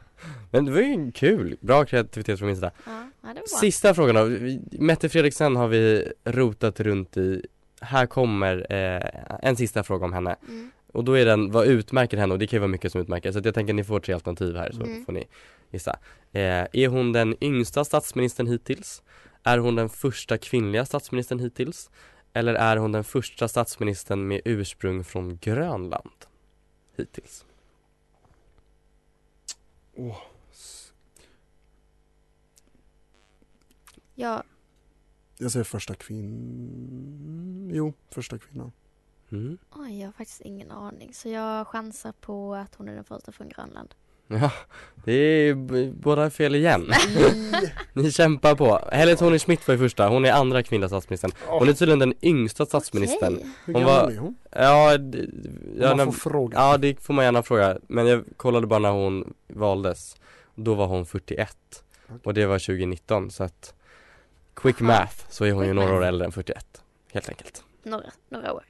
Men 0.50 0.64
det 0.64 0.72
var 0.72 0.80
ju 0.80 1.12
kul, 1.12 1.56
bra 1.60 1.84
kreativitet 1.84 2.38
från 2.38 2.46
min 2.46 2.56
sida 2.56 2.70
Ja, 2.86 2.92
ja, 2.92 3.08
det 3.20 3.26
var 3.26 3.34
bra. 3.34 3.42
Sista 3.60 3.94
frågan 3.94 4.14
då, 4.14 4.48
Mette 4.84 5.08
Fredriksen 5.08 5.56
har 5.56 5.68
vi 5.68 6.12
rotat 6.24 6.80
runt 6.80 7.16
i 7.16 7.42
Här 7.80 8.06
kommer 8.06 8.66
eh, 8.72 9.48
en 9.48 9.56
sista 9.56 9.82
fråga 9.82 10.04
om 10.04 10.12
henne 10.12 10.36
Mm. 10.48 10.70
Och 10.92 11.04
då 11.04 11.12
är 11.12 11.24
den, 11.24 11.50
vad 11.50 11.66
utmärker 11.66 12.16
henne? 12.16 12.32
Och 12.32 12.38
det 12.38 12.46
kan 12.46 12.56
ju 12.56 12.60
vara 12.60 12.68
mycket 12.68 12.92
som 12.92 13.00
utmärker 13.00 13.32
Så 13.32 13.40
jag 13.44 13.54
tänker 13.54 13.72
att 13.72 13.76
ni 13.76 13.84
får 13.84 14.00
tre 14.00 14.14
alternativ 14.14 14.56
här 14.56 14.70
så 14.72 14.82
Mm. 14.82 15.04
får 15.04 15.12
ni 15.12 15.24
gissa 15.72 15.96
eh, 16.32 16.66
Är 16.72 16.88
hon 16.88 17.12
den 17.12 17.36
yngsta 17.44 17.84
statsministern 17.84 18.46
hittills? 18.46 19.02
Är 19.42 19.58
hon 19.58 19.74
den 19.76 19.88
första 19.88 20.38
kvinnliga 20.38 20.84
statsministern 20.84 21.38
hittills? 21.38 21.90
Eller 22.32 22.54
är 22.54 22.76
hon 22.76 22.92
den 22.92 23.04
första 23.04 23.48
statsministern 23.48 24.28
med 24.28 24.40
ursprung 24.44 25.04
från 25.04 25.38
Grönland? 25.38 26.10
Hittills 26.96 27.44
Åh. 29.96 30.16
Ja, 34.14 34.42
Jag 35.38 35.52
säger 35.52 35.64
första 35.64 35.94
kvinn... 35.94 37.70
Jo, 37.74 37.92
första 38.10 38.38
kvinnan. 38.38 38.72
mm. 39.30 39.58
oj, 39.70 40.00
jag 40.00 40.08
har 40.08 40.12
faktiskt 40.12 40.40
ingen 40.40 40.70
aning. 40.70 41.14
Så 41.14 41.28
jag 41.28 41.66
chansar 41.66 42.12
på 42.12 42.54
att 42.54 42.74
hon 42.74 42.88
är 42.88 42.94
den 42.94 43.04
första 43.04 43.32
från 43.32 43.48
Grönland. 43.48 43.94
Ja, 44.28 44.50
det 45.04 45.12
är 45.12 45.54
båda 45.92 46.30
fel 46.30 46.54
igen. 46.54 46.90
Ni 47.92 48.12
kämpar 48.12 48.54
på. 48.54 48.80
Helle 48.92 49.16
Thorning 49.16 49.38
Schmidt 49.38 49.68
var 49.68 49.74
ju 49.74 49.78
första, 49.78 50.08
hon 50.08 50.24
är 50.24 50.32
andra 50.32 50.62
kvinnliga 50.62 50.88
statsministern. 50.88 51.30
Hon 51.46 51.68
är 51.68 51.72
tydligen 51.72 51.98
den 51.98 52.14
yngsta 52.22 52.66
statsministern. 52.66 53.38
Hur 53.64 53.74
Hon 53.74 53.82
gammal 53.82 54.04
var- 54.04 54.10
är 54.12 54.18
hon? 54.18 54.36
Ja, 54.50 54.98
d- 54.98 55.26
ja, 55.80 55.96
man 55.96 56.06
får 56.06 56.12
fråga. 56.30 56.58
ja 56.58 56.76
det 56.76 57.00
får 57.00 57.14
man 57.14 57.24
gärna 57.24 57.42
fråga. 57.42 57.78
Men 57.88 58.06
jag 58.06 58.24
kollade 58.36 58.66
bara 58.66 58.78
när 58.78 58.90
hon 58.90 59.34
valdes. 59.48 60.16
Då 60.54 60.74
var 60.74 60.86
hon 60.86 61.06
41 61.06 61.56
Och 62.24 62.34
det 62.34 62.46
var 62.46 62.58
2019 62.58 63.30
så 63.30 63.44
att 63.44 63.74
Quick 64.54 64.80
math 64.80 65.16
så 65.28 65.44
är 65.44 65.52
hon 65.52 65.66
ju 65.66 65.72
några 65.72 65.94
år 65.94 66.04
äldre 66.04 66.24
än 66.26 66.32
41 66.32 66.66
Helt 67.12 67.28
enkelt. 67.28 67.64
Några, 67.82 68.06
några 68.28 68.52
år. 68.52 68.64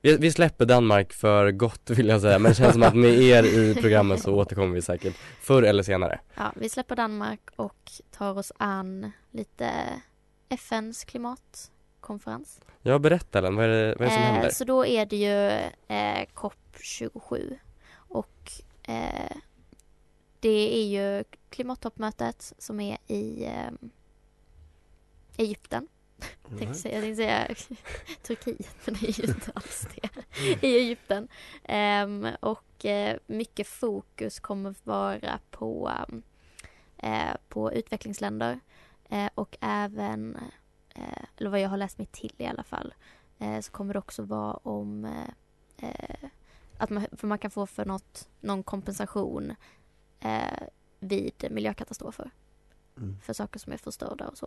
Vi, 0.00 0.16
vi 0.16 0.32
släpper 0.32 0.64
Danmark 0.64 1.12
för 1.12 1.50
gott 1.50 1.90
vill 1.90 2.08
jag 2.08 2.20
säga 2.20 2.38
men 2.38 2.50
det 2.50 2.56
känns 2.56 2.72
som 2.72 2.82
att 2.82 2.94
med 2.96 3.10
er 3.10 3.42
i 3.42 3.74
programmet 3.74 4.22
så 4.22 4.34
återkommer 4.40 4.74
vi 4.74 4.82
säkert 4.82 5.16
förr 5.40 5.62
eller 5.62 5.82
senare. 5.82 6.20
Ja, 6.34 6.52
vi 6.56 6.68
släpper 6.68 6.96
Danmark 6.96 7.40
och 7.56 7.90
tar 8.10 8.38
oss 8.38 8.52
an 8.56 9.12
lite 9.30 9.70
FNs 10.48 11.04
klimatkonferens. 11.04 12.60
Ja 12.82 12.98
berätta 12.98 13.38
Ellen, 13.38 13.56
vad 13.56 13.64
är 13.64 13.68
det, 13.68 13.94
vad 13.98 14.08
är 14.08 14.10
det 14.10 14.14
som 14.14 14.22
Eh, 14.22 14.32
händer? 14.32 14.50
Så 14.50 14.64
då 14.64 14.86
är 14.86 15.06
det 15.06 15.16
ju 15.16 15.48
eh, 15.96 16.26
COP27 16.34 17.58
och 17.94 18.50
eh, 18.82 19.36
det 20.40 20.78
är 20.78 20.86
ju 20.86 21.24
klimattoppmötet 21.50 22.52
som 22.58 22.80
är 22.80 22.98
i 23.06 23.44
eh, 23.44 23.70
Egypten. 25.36 25.88
Jag 26.48 26.58
tänkte 26.58 26.74
säga, 26.74 26.94
jag 26.94 27.02
tänkte 27.04 27.22
säga 27.22 27.54
Turkiet, 28.22 28.76
men 28.84 28.94
det 28.94 29.08
är 29.08 29.20
ju 29.20 29.28
inte 29.28 29.52
alls 29.54 29.88
det. 29.94 30.10
I 30.66 30.76
Egypten. 30.76 31.28
Ehm, 31.64 32.28
och 32.40 32.84
eh, 32.84 33.16
mycket 33.26 33.66
fokus 33.66 34.40
kommer 34.40 34.74
vara 34.84 35.38
på, 35.50 35.92
eh, 36.96 37.36
på 37.48 37.72
utvecklingsländer 37.72 38.60
eh, 39.08 39.28
och 39.34 39.56
även, 39.60 40.38
eller 41.36 41.50
vad 41.50 41.60
jag 41.60 41.68
har 41.68 41.76
läst 41.76 41.98
mig 41.98 42.06
till 42.06 42.34
i 42.38 42.46
alla 42.46 42.64
fall, 42.64 42.94
så 43.62 43.70
kommer 43.72 43.92
det 43.92 43.98
också 43.98 44.22
vara 44.22 44.52
om 44.52 45.08
att 46.78 46.90
man, 46.90 47.06
för 47.12 47.26
man 47.26 47.38
kan 47.38 47.50
få 47.50 47.66
för 47.66 47.84
något, 47.84 48.28
någon 48.40 48.62
kompensation 48.62 49.54
vid 51.00 51.46
miljökatastrofer 51.50 52.30
Mm. 52.96 53.20
för 53.20 53.32
saker 53.32 53.58
som 53.58 53.72
är 53.72 53.76
förstörda 53.76 54.28
och 54.28 54.38
så. 54.38 54.46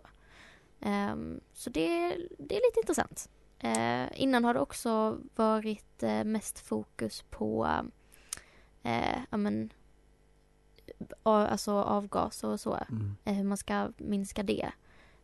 Ehm, 0.80 1.40
så 1.52 1.70
det, 1.70 2.08
det 2.38 2.56
är 2.56 2.68
lite 2.68 2.80
intressant. 2.80 3.28
Eh, 3.58 4.22
innan 4.22 4.44
har 4.44 4.54
det 4.54 4.60
också 4.60 5.18
varit 5.34 6.02
eh, 6.02 6.24
mest 6.24 6.58
fokus 6.58 7.24
på 7.30 7.68
eh, 8.82 9.18
ja, 9.30 9.36
men, 9.36 9.72
a, 11.22 11.46
alltså 11.46 11.72
avgaser 11.72 12.48
och 12.48 12.60
så. 12.60 12.74
Mm. 12.74 13.16
Eh, 13.24 13.34
hur 13.34 13.44
man 13.44 13.56
ska 13.56 13.92
minska 13.96 14.42
det. 14.42 14.72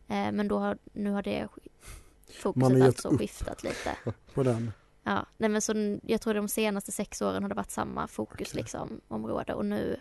Eh, 0.07 0.31
men 0.31 0.47
då 0.47 0.59
har, 0.59 0.77
nu 0.93 1.11
har 1.11 1.23
det 1.23 1.47
fokuset 2.41 2.83
alltså 2.83 3.09
upp. 3.09 3.19
skiftat 3.19 3.63
lite. 3.63 3.97
På 4.33 4.43
den. 4.43 4.71
Ja, 5.03 5.25
nej 5.37 5.49
men 5.49 5.61
så 5.61 5.99
jag 6.03 6.21
tror 6.21 6.33
de 6.33 6.47
senaste 6.47 6.91
sex 6.91 7.21
åren 7.21 7.43
har 7.43 7.49
det 7.49 7.55
varit 7.55 7.71
samma 7.71 8.07
fokus 8.07 8.53
liksom, 8.53 9.01
område 9.07 9.53
och 9.53 9.65
nu 9.65 9.99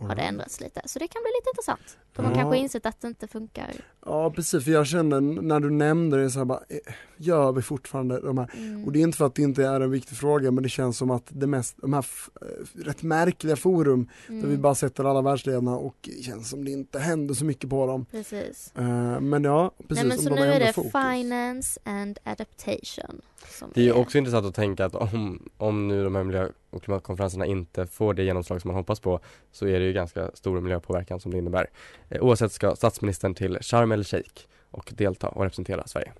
har 0.00 0.06
det 0.08 0.12
Alright. 0.12 0.28
ändrats 0.28 0.60
lite. 0.60 0.80
Så 0.84 0.98
det 0.98 1.08
kan 1.08 1.22
bli 1.22 1.30
lite 1.40 1.50
intressant. 1.50 1.98
De 2.16 2.24
har 2.24 2.32
Ja. 2.32 2.38
kanske 2.38 2.56
insett 2.58 2.86
att 2.86 3.00
det 3.00 3.08
inte 3.08 3.26
funkar. 3.28 3.70
Ja 4.06 4.30
precis, 4.30 4.64
för 4.64 4.70
jag 4.70 4.86
kände 4.86 5.20
när 5.20 5.60
du 5.60 5.70
nämnde 5.70 6.22
det 6.22 6.30
så 6.30 6.38
här 6.38 6.44
bara, 6.44 6.60
eh, 6.68 6.94
gör 7.16 7.52
vi 7.52 7.62
fortfarande 7.62 8.20
de 8.20 8.38
här, 8.38 8.50
Mm. 8.56 8.84
och 8.84 8.92
det 8.92 8.98
är 8.98 9.02
inte 9.02 9.18
för 9.18 9.26
att 9.26 9.34
det 9.34 9.42
inte 9.42 9.64
är 9.66 9.80
en 9.80 9.90
viktig 9.90 10.16
fråga 10.16 10.50
men 10.50 10.62
det 10.62 10.68
känns 10.68 10.96
som 10.98 11.10
att 11.10 11.22
det 11.28 11.46
mest, 11.46 11.74
de 11.76 11.92
här 11.92 12.06
eh, 12.42 12.46
rätt 12.84 13.02
märkliga 13.02 13.56
forum 13.56 14.08
där 14.26 14.34
Mm. 14.34 14.50
vi 14.50 14.56
bara 14.56 14.74
sätter 14.74 15.04
alla 15.04 15.22
världsledarna 15.22 15.76
och 15.76 15.96
det 16.00 16.22
känns 16.24 16.48
som 16.50 16.64
det 16.64 16.70
inte 16.70 16.98
händer 16.98 17.34
så 17.34 17.44
mycket 17.44 17.70
på 17.70 17.86
dem. 17.86 18.06
Precis. 18.10 18.72
Eh, 18.76 19.20
men 19.20 19.44
ja, 19.44 19.70
precis, 19.88 20.04
nej 20.04 20.08
men 20.08 20.18
så 20.18 20.28
de 20.28 20.34
nu 20.34 20.46
är 20.46 20.60
det 20.60 20.72
fokus. 20.72 20.92
finance 20.92 21.80
and 21.84 22.18
adaptation. 22.24 23.20
Som 23.58 23.70
Det 23.74 23.80
är 23.80 23.84
ju 23.84 23.92
också 23.92 24.18
intressant 24.18 24.46
att 24.46 24.54
tänka 24.54 24.84
att 24.84 24.94
om, 24.94 25.48
om 25.56 25.88
nu 25.88 26.04
de 26.04 26.14
här 26.14 26.24
miljö 26.24 26.48
och 26.70 26.82
klimatkonferenserna 26.82 27.46
inte 27.46 27.86
får 27.86 28.14
det 28.14 28.24
genomslag 28.24 28.60
som 28.60 28.68
man 28.68 28.76
hoppas 28.76 29.00
på 29.00 29.20
så 29.52 29.66
är 29.66 29.80
det 29.80 29.86
ju 29.86 29.92
ganska 29.92 30.30
stor 30.34 30.60
miljöpåverkan 30.60 31.20
som 31.20 31.32
det 31.32 31.38
innebär. 31.38 31.70
Eh, 32.08 32.22
oavsett 32.22 32.52
ska 32.52 32.76
statsministern 32.76 33.34
till 33.34 33.58
Sharm 33.60 33.92
el 33.92 34.04
Sheikh 34.04 34.42
och 34.70 34.92
delta 34.96 35.28
och 35.28 35.42
representera 35.42 35.86
Sverige. 35.86 36.12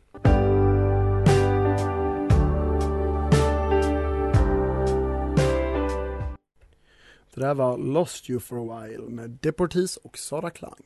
Det 7.34 7.40
där 7.40 7.54
var 7.54 7.78
Lost 7.78 8.30
You 8.30 8.40
for 8.40 8.58
a 8.58 8.86
while 8.86 9.08
med 9.08 9.30
Deportees 9.30 9.96
och 9.96 10.18
Sara 10.18 10.50
Klang. 10.50 10.82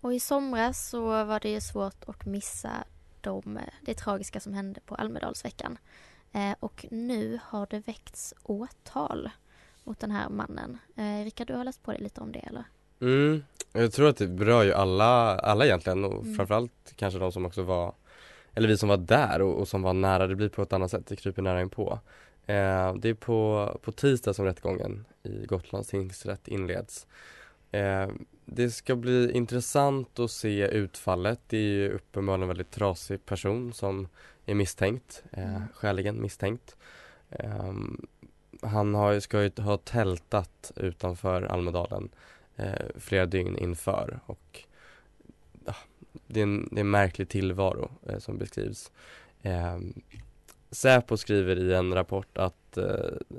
Och 0.00 0.14
i 0.14 0.20
somras 0.20 0.88
så 0.88 1.24
var 1.24 1.40
det 1.40 1.50
ju 1.50 1.60
svårt 1.60 2.04
att 2.06 2.26
missa 2.26 2.84
de, 3.20 3.58
det 3.82 3.94
tragiska 3.94 4.40
som 4.40 4.54
hände 4.54 4.80
på 4.80 4.94
Almedalsveckan. 4.94 5.78
Eh, 6.36 6.54
och 6.60 6.86
nu 6.90 7.38
har 7.42 7.66
det 7.70 7.78
väckts 7.78 8.34
åtal 8.42 9.30
mot 9.84 10.00
den 10.00 10.10
här 10.10 10.28
mannen. 10.28 10.78
Eh, 10.96 11.24
Rickard, 11.24 11.46
du 11.46 11.54
har 11.54 11.64
läst 11.64 11.82
på 11.82 11.90
dig 11.92 12.00
lite 12.00 12.20
om 12.20 12.32
det 12.32 12.38
eller? 12.38 12.64
Mm, 13.00 13.44
jag 13.72 13.92
tror 13.92 14.08
att 14.08 14.16
det 14.16 14.26
berör 14.28 14.62
ju 14.62 14.72
alla, 14.72 15.38
alla 15.38 15.64
egentligen 15.64 16.04
och 16.04 16.22
Mm. 16.22 16.36
framförallt 16.36 16.92
kanske 16.96 17.18
de 17.18 17.32
som 17.32 17.46
också 17.46 17.62
var 17.62 17.94
eller 18.54 18.68
vi 18.68 18.78
som 18.78 18.88
var 18.88 18.96
där 18.96 19.42
och, 19.42 19.54
och 19.54 19.68
som 19.68 19.82
var 19.82 19.92
nära, 19.92 20.26
det 20.26 20.34
blir 20.34 20.48
på 20.48 20.62
ett 20.62 20.72
annat 20.72 20.90
sätt, 20.90 21.06
det 21.06 21.16
kryper 21.16 21.42
nära 21.42 21.60
in 21.60 21.70
på. 21.70 21.98
Eh, 22.46 22.94
det 22.94 23.08
är 23.08 23.14
på, 23.14 23.70
på 23.82 23.92
tisdag 23.92 24.34
som 24.34 24.44
rättegången 24.44 25.04
i 25.22 25.46
Gotlands 25.46 25.88
tingsrätt 25.88 26.48
inleds. 26.48 27.06
Eh, 27.76 28.08
det 28.44 28.70
ska 28.70 28.96
bli 28.96 29.32
intressant 29.32 30.18
att 30.18 30.30
se 30.30 30.68
utfallet. 30.68 31.40
Det 31.46 31.56
är 31.56 31.60
ju 31.62 31.90
uppenbarligen 31.90 32.42
en 32.42 32.48
väldigt 32.48 32.70
trasig 32.70 33.26
person 33.26 33.72
som 33.72 34.08
är 34.46 34.54
misstänkt, 34.54 35.22
eh, 35.32 35.56
Mm. 35.56 35.62
skäligen 35.74 36.22
misstänkt. 36.22 36.76
Ehm, 37.30 38.06
han 38.62 38.94
har, 38.94 39.20
ska 39.20 39.42
ju 39.42 39.50
ha 39.58 39.76
tältat 39.76 40.72
utanför 40.76 41.42
Almedalen 41.42 42.08
eh, 42.56 42.86
flera 42.96 43.26
dygn 43.26 43.58
inför 43.58 44.20
och 44.26 44.64
ja, 45.66 45.74
det, 46.26 46.40
är 46.40 46.42
en, 46.42 46.68
det 46.72 46.76
är 46.78 46.80
en 46.80 46.90
märklig 46.90 47.28
tillvaro 47.28 47.90
eh, 48.06 48.18
som 48.18 48.38
beskrivs. 48.38 48.92
Eh, 49.42 49.78
Säpo 50.70 51.16
skriver 51.16 51.56
i 51.58 51.74
en 51.74 51.94
rapport 51.94 52.38
att 52.38 52.76
eh, 52.76 52.86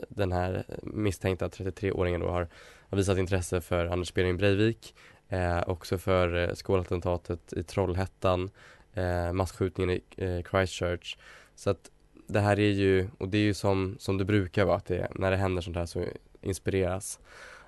den 0.09 0.31
här 0.31 0.63
misstänkta 0.83 1.47
33-åringen 1.47 2.19
då 2.19 2.27
har, 2.29 2.47
har 2.89 2.97
visat 2.97 3.17
intresse 3.17 3.61
för 3.61 3.85
Anders 3.85 4.13
Behring 4.13 4.37
Breivik, 4.37 4.95
eh, 5.29 5.59
också 5.67 5.97
för 5.97 6.35
eh, 6.35 6.53
skolattentatet 6.53 7.53
i 7.53 7.63
Trollhättan, 7.63 8.49
eh, 8.93 9.33
masskjutningen 9.33 9.89
i 9.89 10.01
eh, 10.17 10.43
Christchurch. 10.51 11.17
Så 11.55 11.69
att 11.69 11.91
det 12.27 12.39
här 12.39 12.59
är 12.59 12.71
ju, 12.71 13.09
och 13.17 13.29
det 13.29 13.37
är 13.37 13.41
ju 13.41 13.53
som, 13.53 13.95
som 13.99 14.17
det 14.17 14.25
brukar 14.25 14.65
vara, 14.65 14.77
att 14.77 14.85
det, 14.85 15.07
när 15.15 15.31
det 15.31 15.37
händer 15.37 15.61
sånt 15.61 15.77
här 15.77 15.85
så 15.85 16.05
inspireras 16.41 17.19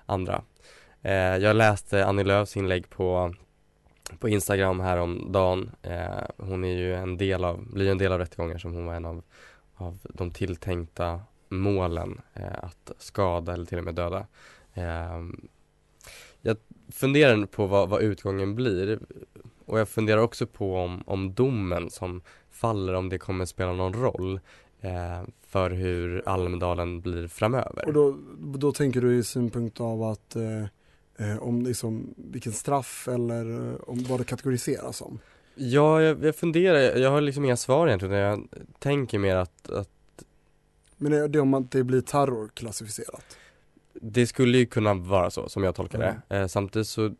andra. 0.06 0.42
Eh, 1.02 1.12
jag 1.36 1.56
läste 1.56 2.06
Annie 2.06 2.24
Lööfs 2.24 2.56
inlägg 2.56 2.90
på, 2.90 3.34
på 4.18 4.28
Instagram 4.28 4.80
häromdagen. 4.80 5.70
Eh, 5.82 6.24
hon 6.36 6.64
är 6.64 6.76
ju 6.76 6.94
en 6.94 7.16
del 7.16 7.44
av, 7.44 7.72
blir 7.72 7.90
en 7.90 7.98
del 7.98 8.12
av 8.12 8.18
rättegången 8.18 8.58
som 8.58 8.74
hon 8.74 8.86
var 8.86 8.94
en 8.94 9.04
av, 9.04 9.22
av 9.74 9.98
de 10.02 10.30
tilltänkta 10.30 11.20
målen 11.48 12.20
eh, 12.34 12.64
att 12.64 12.92
skada 12.98 13.52
eller 13.52 13.64
till 13.64 13.78
och 13.78 13.84
med 13.84 13.94
döda. 13.94 14.26
Eh, 14.74 15.20
jag 16.42 16.56
funderar 16.92 17.46
på 17.46 17.66
vad, 17.66 17.88
vad 17.88 18.02
utgången 18.02 18.54
blir 18.54 18.98
och 19.70 19.78
jag 19.80 19.88
funderar 19.88 20.20
också 20.20 20.46
på 20.46 20.76
om, 20.76 21.02
om 21.06 21.34
domen 21.34 21.90
som 21.90 22.22
faller, 22.50 22.94
om 22.94 23.08
det 23.08 23.18
kommer 23.18 23.44
spela 23.44 23.72
någon 23.72 23.92
roll 23.92 24.40
eh, 24.80 25.22
för 25.46 25.70
hur 25.70 26.28
Almedalen 26.28 27.00
blir 27.00 27.28
framöver. 27.28 27.86
Och 27.86 27.92
då, 27.92 28.16
då 28.58 28.72
tänker 28.72 29.00
du 29.00 29.18
i 29.18 29.22
synpunkt 29.22 29.80
av 29.80 30.02
att 30.02 30.36
eh, 30.36 30.62
eh, 31.16 31.38
om 31.42 31.62
liksom 31.62 32.14
vilken 32.16 32.52
straff 32.52 33.08
eller 33.08 33.68
eh, 33.70 33.74
om 33.86 34.04
vad 34.08 34.20
det 34.20 34.24
kategoriseras 34.24 34.96
som? 34.96 35.18
Ja, 35.54 36.02
jag, 36.02 36.24
jag 36.24 36.36
funderar, 36.36 36.78
jag 36.78 37.10
har 37.10 37.20
liksom 37.20 37.44
inga 37.44 37.56
svar 37.56 37.86
egentligen. 37.86 38.14
Jag 38.14 38.48
tänker 38.78 39.18
mer 39.18 39.36
att, 39.36 39.70
att 39.70 40.24
Men 40.96 41.12
är 41.12 41.28
det 41.28 41.40
om 41.40 41.54
att 41.54 41.70
det 41.70 41.84
blir 41.84 42.00
terrorklassificerat? 42.00 43.36
Det 44.00 44.26
skulle 44.26 44.58
ju 44.58 44.66
kunna 44.66 44.94
vara 44.94 45.30
så, 45.30 45.48
som 45.48 45.64
jag 45.64 45.74
tolkar 45.74 45.98
det. 45.98 46.36
Eh, 46.36 46.46
samtidigt 46.46 46.88
så, 46.88 47.14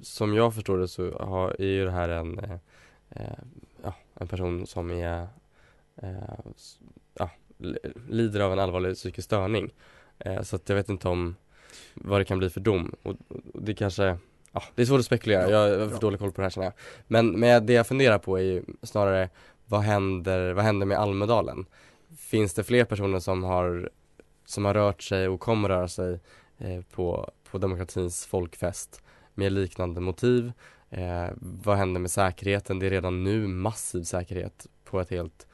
som 0.00 0.34
jag 0.34 0.54
förstår 0.54 0.78
det 0.78 0.88
så 0.88 1.18
har, 1.18 1.60
är 1.60 1.66
ju 1.66 1.84
det 1.84 1.90
här 1.90 2.08
en, 2.08 2.38
eh, 2.38 2.52
eh, 3.10 3.38
ja, 3.82 3.94
en 4.14 4.28
person 4.28 4.66
som 4.66 4.90
är, 4.90 5.26
eh, 6.02 6.10
ja, 7.14 7.30
li- 7.58 7.78
lider 8.08 8.40
av 8.40 8.52
en 8.52 8.58
allvarlig 8.58 8.94
psykisk 8.94 9.24
störning. 9.24 9.70
Eh, 10.18 10.42
så 10.42 10.56
att 10.56 10.68
jag 10.68 10.76
vet 10.76 10.88
inte 10.88 11.08
om 11.08 11.36
vad 11.94 12.20
det 12.20 12.24
kan 12.24 12.38
bli 12.38 12.50
för 12.50 12.60
dom. 12.60 12.94
Och, 13.02 13.16
och 13.54 13.62
det 13.62 13.74
kanske, 13.74 14.18
ja, 14.52 14.62
det 14.74 14.82
är 14.82 14.86
svårt 14.86 14.98
att 14.98 15.04
spekulera. 15.06 15.50
Jag, 15.50 15.78
har 15.78 15.88
för 15.88 16.00
dålig 16.00 16.20
koll 16.20 16.32
på 16.32 16.40
det 16.40 16.44
här 16.44 16.50
känner 16.50 16.66
jag. 16.66 16.74
Men, 17.06 17.30
men 17.40 17.66
det 17.66 17.72
jag 17.72 17.86
funderar 17.86 18.18
på 18.18 18.38
är 18.38 18.42
ju 18.42 18.62
snarare, 18.82 19.28
vad 19.66 19.80
händer, 19.80 20.52
vad 20.52 20.64
händer 20.64 20.86
med 20.86 20.98
Almedalen? 20.98 21.66
Finns 22.18 22.54
det 22.54 22.64
fler 22.64 22.84
personer 22.84 23.18
som 23.18 23.44
har 23.44 23.90
som 24.50 24.64
har 24.64 24.74
rört 24.74 25.02
sig 25.02 25.28
och 25.28 25.40
kommer 25.40 25.68
röra 25.68 25.88
sig 25.88 26.20
eh, 26.58 26.80
på, 26.90 27.30
på 27.50 27.58
demokratins 27.58 28.26
folkfest 28.26 29.02
med 29.34 29.52
liknande 29.52 30.00
motiv. 30.00 30.52
Eh, 30.90 31.28
vad 31.40 31.76
händer 31.76 32.00
med 32.00 32.10
säkerheten? 32.10 32.78
Det 32.78 32.86
är 32.86 32.90
redan 32.90 33.24
nu 33.24 33.46
massiv 33.46 34.02
säkerhet 34.02 34.66
på 34.84 35.00
ett 35.00 35.10
helt 35.10 35.46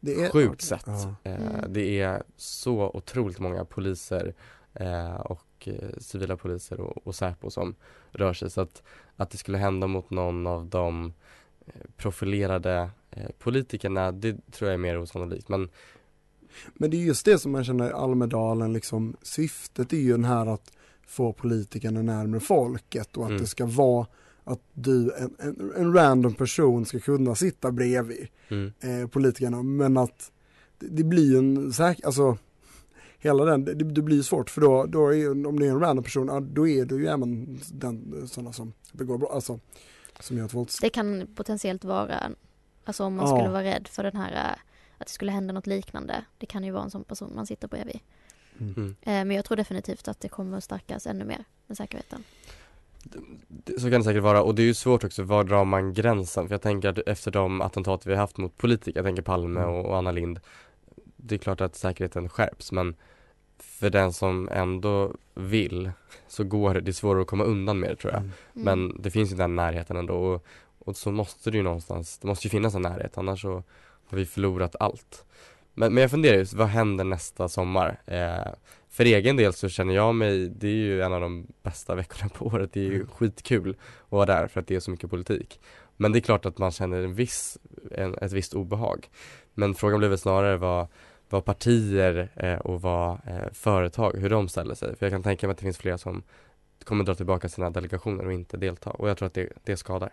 Det 0.00 0.14
är- 0.14 0.30
sjukt 0.30 0.62
sätt. 0.62 0.82
ja. 0.86 1.14
Eh, 1.24 1.34
Mm. 1.34 1.72
det 1.72 2.00
är 2.00 2.22
så 2.36 2.90
otroligt 2.94 3.38
många 3.38 3.64
poliser 3.64 4.34
eh, 4.74 5.14
och 5.14 5.68
eh, 5.68 5.88
civila 5.98 6.36
poliser 6.36 6.80
och, 6.80 7.06
och 7.06 7.14
Säpo 7.14 7.50
som 7.50 7.74
rör 8.12 8.32
sig. 8.32 8.50
Så 8.50 8.60
att, 8.60 8.82
att 9.16 9.30
det 9.30 9.38
skulle 9.38 9.58
hända 9.58 9.86
mot 9.86 10.10
någon 10.10 10.46
av 10.46 10.66
de 10.66 11.12
eh, 11.66 11.72
profilerade 11.96 12.90
eh, 13.10 13.30
politikerna, 13.38 14.12
det 14.12 14.50
tror 14.52 14.68
jag 14.70 14.74
är 14.74 14.78
mer 14.78 14.98
osannolikt. 14.98 15.48
Men 15.48 15.68
Men 16.74 16.90
det 16.90 16.96
är 16.96 17.04
just 17.04 17.24
det 17.24 17.38
som 17.38 17.52
man 17.52 17.64
känner 17.64 17.88
i 17.88 17.92
Almedalen, 17.92 18.72
liksom, 18.72 19.16
syftet 19.22 19.92
är 19.92 19.96
ju 19.96 20.10
den 20.12 20.24
här 20.24 20.46
att 20.46 20.72
få 21.06 21.32
politikerna 21.32 22.02
närmare 22.02 22.40
folket 22.40 23.16
och 23.16 23.24
att 23.24 23.30
Mm. 23.30 23.40
det 23.42 23.46
ska 23.48 23.66
vara 23.66 24.06
att 24.44 24.60
du, 24.72 25.12
en, 25.18 25.34
en, 25.38 25.72
en 25.76 25.94
random 25.94 26.34
person 26.34 26.86
ska 26.86 26.98
kunna 27.00 27.34
sitta 27.34 27.72
bredvid 27.72 28.28
Mm. 28.48 28.72
eh, 28.80 29.06
politikerna 29.08 29.62
men 29.62 29.96
att 29.96 30.30
det, 30.78 30.86
det 30.86 31.04
blir 31.04 31.30
ju 31.32 31.38
en 31.38 31.72
säker, 31.72 32.06
alltså 32.06 32.38
hela 33.18 33.44
den, 33.44 33.64
det, 33.64 33.74
det 33.74 34.02
blir 34.02 34.22
svårt 34.22 34.50
för 34.50 34.60
då, 34.60 34.86
då 34.86 35.08
är, 35.08 35.12
ju- 35.16 35.46
om 35.46 35.58
det 35.60 35.66
är 35.66 35.70
en 35.70 35.80
random 35.80 36.04
person, 36.04 36.26
ja, 36.28 36.40
då 36.40 36.68
är 36.68 36.84
det 36.84 36.94
ju 36.94 37.06
även 37.06 37.60
den, 37.72 38.28
sådana 38.28 38.52
som 38.52 38.72
begår 38.92 39.18
brott, 39.18 39.30
alltså 39.32 39.60
som 40.20 40.38
gör 40.38 40.44
ett 40.44 40.54
vålds... 40.54 40.78
Det 40.80 40.90
kan 40.90 41.26
potentiellt 41.34 41.84
vara, 41.84 42.30
alltså 42.84 43.04
om 43.04 43.14
man 43.14 43.28
Ja. 43.28 43.36
skulle 43.36 43.50
vara 43.52 43.62
rädd 43.64 43.88
för 43.88 44.02
den 44.02 44.16
här, 44.16 44.32
eh, 44.32 44.58
att 45.04 45.08
det 45.08 45.12
skulle 45.12 45.32
hända 45.32 45.54
något 45.54 45.66
liknande. 45.66 46.24
Det 46.38 46.46
kan 46.46 46.64
ju 46.64 46.70
vara 46.70 46.82
en 46.82 46.90
sån 46.90 47.04
person 47.04 47.32
man 47.34 47.46
sitter 47.46 47.68
bredvid. 47.68 48.00
Mm. 48.60 48.96
Eh, 49.02 49.12
Men 49.12 49.30
jag 49.30 49.44
tror 49.44 49.56
definitivt 49.56 50.08
att 50.08 50.20
det 50.20 50.28
kommer 50.28 50.58
att 50.58 50.64
stärkas 50.64 51.06
ännu 51.06 51.24
mer 51.24 51.44
med 51.66 51.76
säkerheten. 51.76 52.24
Så 53.78 53.90
kan 53.90 54.00
det 54.00 54.04
säkert 54.04 54.22
vara 54.22 54.42
och 54.42 54.54
det 54.54 54.62
är 54.62 54.66
ju 54.66 54.74
svårt 54.74 55.04
också, 55.04 55.22
var 55.22 55.44
drar 55.44 55.64
man 55.64 55.92
gränsen? 55.92 56.48
För 56.48 56.54
jag 56.54 56.62
tänker 56.62 56.88
att 56.88 56.98
efter 56.98 57.30
de 57.30 57.60
attentat 57.60 58.06
vi 58.06 58.12
har 58.12 58.20
haft 58.20 58.36
mot 58.36 58.56
politiker, 58.56 58.98
jag 58.98 59.06
tänker 59.06 59.22
Palme 59.22 59.60
Mm. 59.60 59.74
och, 59.74 59.96
Anna 59.98 60.10
Lind 60.12 60.40
Det 61.16 61.34
är 61.34 61.38
klart 61.38 61.60
att 61.60 61.76
säkerheten 61.76 62.28
skärps 62.28 62.72
men 62.72 62.96
för 63.58 63.90
den 63.90 64.12
som 64.12 64.48
ändå 64.52 65.14
vill 65.34 65.90
så 66.28 66.44
går 66.44 66.74
det, 66.74 66.80
det 66.80 66.90
är 66.90 66.92
svårare 66.92 67.22
att 67.22 67.28
komma 67.28 67.44
undan 67.44 67.78
med 67.78 67.90
det 67.90 67.96
tror 67.96 68.12
jag. 68.12 68.20
Mm. 68.22 68.32
Men 68.52 69.02
det 69.02 69.10
finns 69.10 69.32
ju 69.32 69.36
den 69.36 69.56
närheten 69.56 69.96
ändå 69.96 70.14
och, 70.14 70.44
och 70.78 70.96
så 70.96 71.12
måste 71.12 71.50
det 71.50 71.56
ju 71.56 71.62
någonstans, 71.62 72.18
det 72.18 72.26
måste 72.26 72.46
ju 72.46 72.50
finnas 72.50 72.74
en 72.74 72.82
närhet 72.82 73.18
annars 73.18 73.42
så 73.42 73.62
har 74.06 74.18
vi 74.18 74.26
förlorat 74.26 74.76
allt. 74.80 75.24
Men, 75.74 75.94
men 75.94 76.00
jag 76.00 76.10
funderar 76.10 76.36
just, 76.36 76.54
vad 76.54 76.68
händer 76.68 77.04
nästa 77.04 77.48
sommar? 77.48 78.00
Eh, 78.06 78.52
för 78.90 79.04
egen 79.04 79.36
del 79.36 79.52
så 79.52 79.68
känner 79.68 79.94
jag 79.94 80.14
mig, 80.14 80.48
det 80.48 80.66
är 80.68 80.72
ju 80.72 81.02
en 81.02 81.12
av 81.12 81.20
de 81.20 81.46
bästa 81.62 81.94
veckorna 81.94 82.28
på 82.28 82.46
året, 82.46 82.72
det 82.72 82.80
är 82.80 82.84
ju 82.84 82.94
Mm. 82.94 83.06
skitkul 83.06 83.70
att 83.70 84.12
vara 84.12 84.26
där 84.26 84.48
för 84.48 84.60
att 84.60 84.66
det 84.66 84.74
är 84.74 84.80
så 84.80 84.90
mycket 84.90 85.10
politik. 85.10 85.60
Men 85.96 86.12
det 86.12 86.18
är 86.18 86.20
klart 86.20 86.46
att 86.46 86.58
man 86.58 86.70
känner 86.70 87.02
en 87.02 87.14
viss, 87.14 87.58
en, 87.90 88.14
ett 88.14 88.32
visst 88.32 88.54
obehag. 88.54 89.08
Men 89.54 89.74
frågan 89.74 89.98
blir 89.98 90.08
väl 90.08 90.18
snarare 90.18 90.56
vad, 90.56 90.86
vad 91.30 91.44
partier 91.44 92.28
eh, 92.36 92.58
och 92.58 92.82
vad 92.82 93.12
eh, 93.26 93.52
företag, 93.52 94.16
hur 94.18 94.30
de 94.30 94.48
ställer 94.48 94.74
sig. 94.74 94.96
För 94.96 95.06
jag 95.06 95.12
kan 95.12 95.22
tänka 95.22 95.46
mig 95.46 95.52
att 95.52 95.58
det 95.58 95.64
finns 95.64 95.78
flera 95.78 95.98
som 95.98 96.22
kommer 96.84 97.04
dra 97.04 97.14
tillbaka 97.14 97.48
sina 97.48 97.70
delegationer 97.70 98.26
och 98.26 98.32
inte 98.32 98.56
delta 98.56 98.90
och 98.90 99.08
jag 99.08 99.16
tror 99.16 99.26
att 99.26 99.34
det, 99.34 99.48
det 99.64 99.76
skadar. 99.76 100.10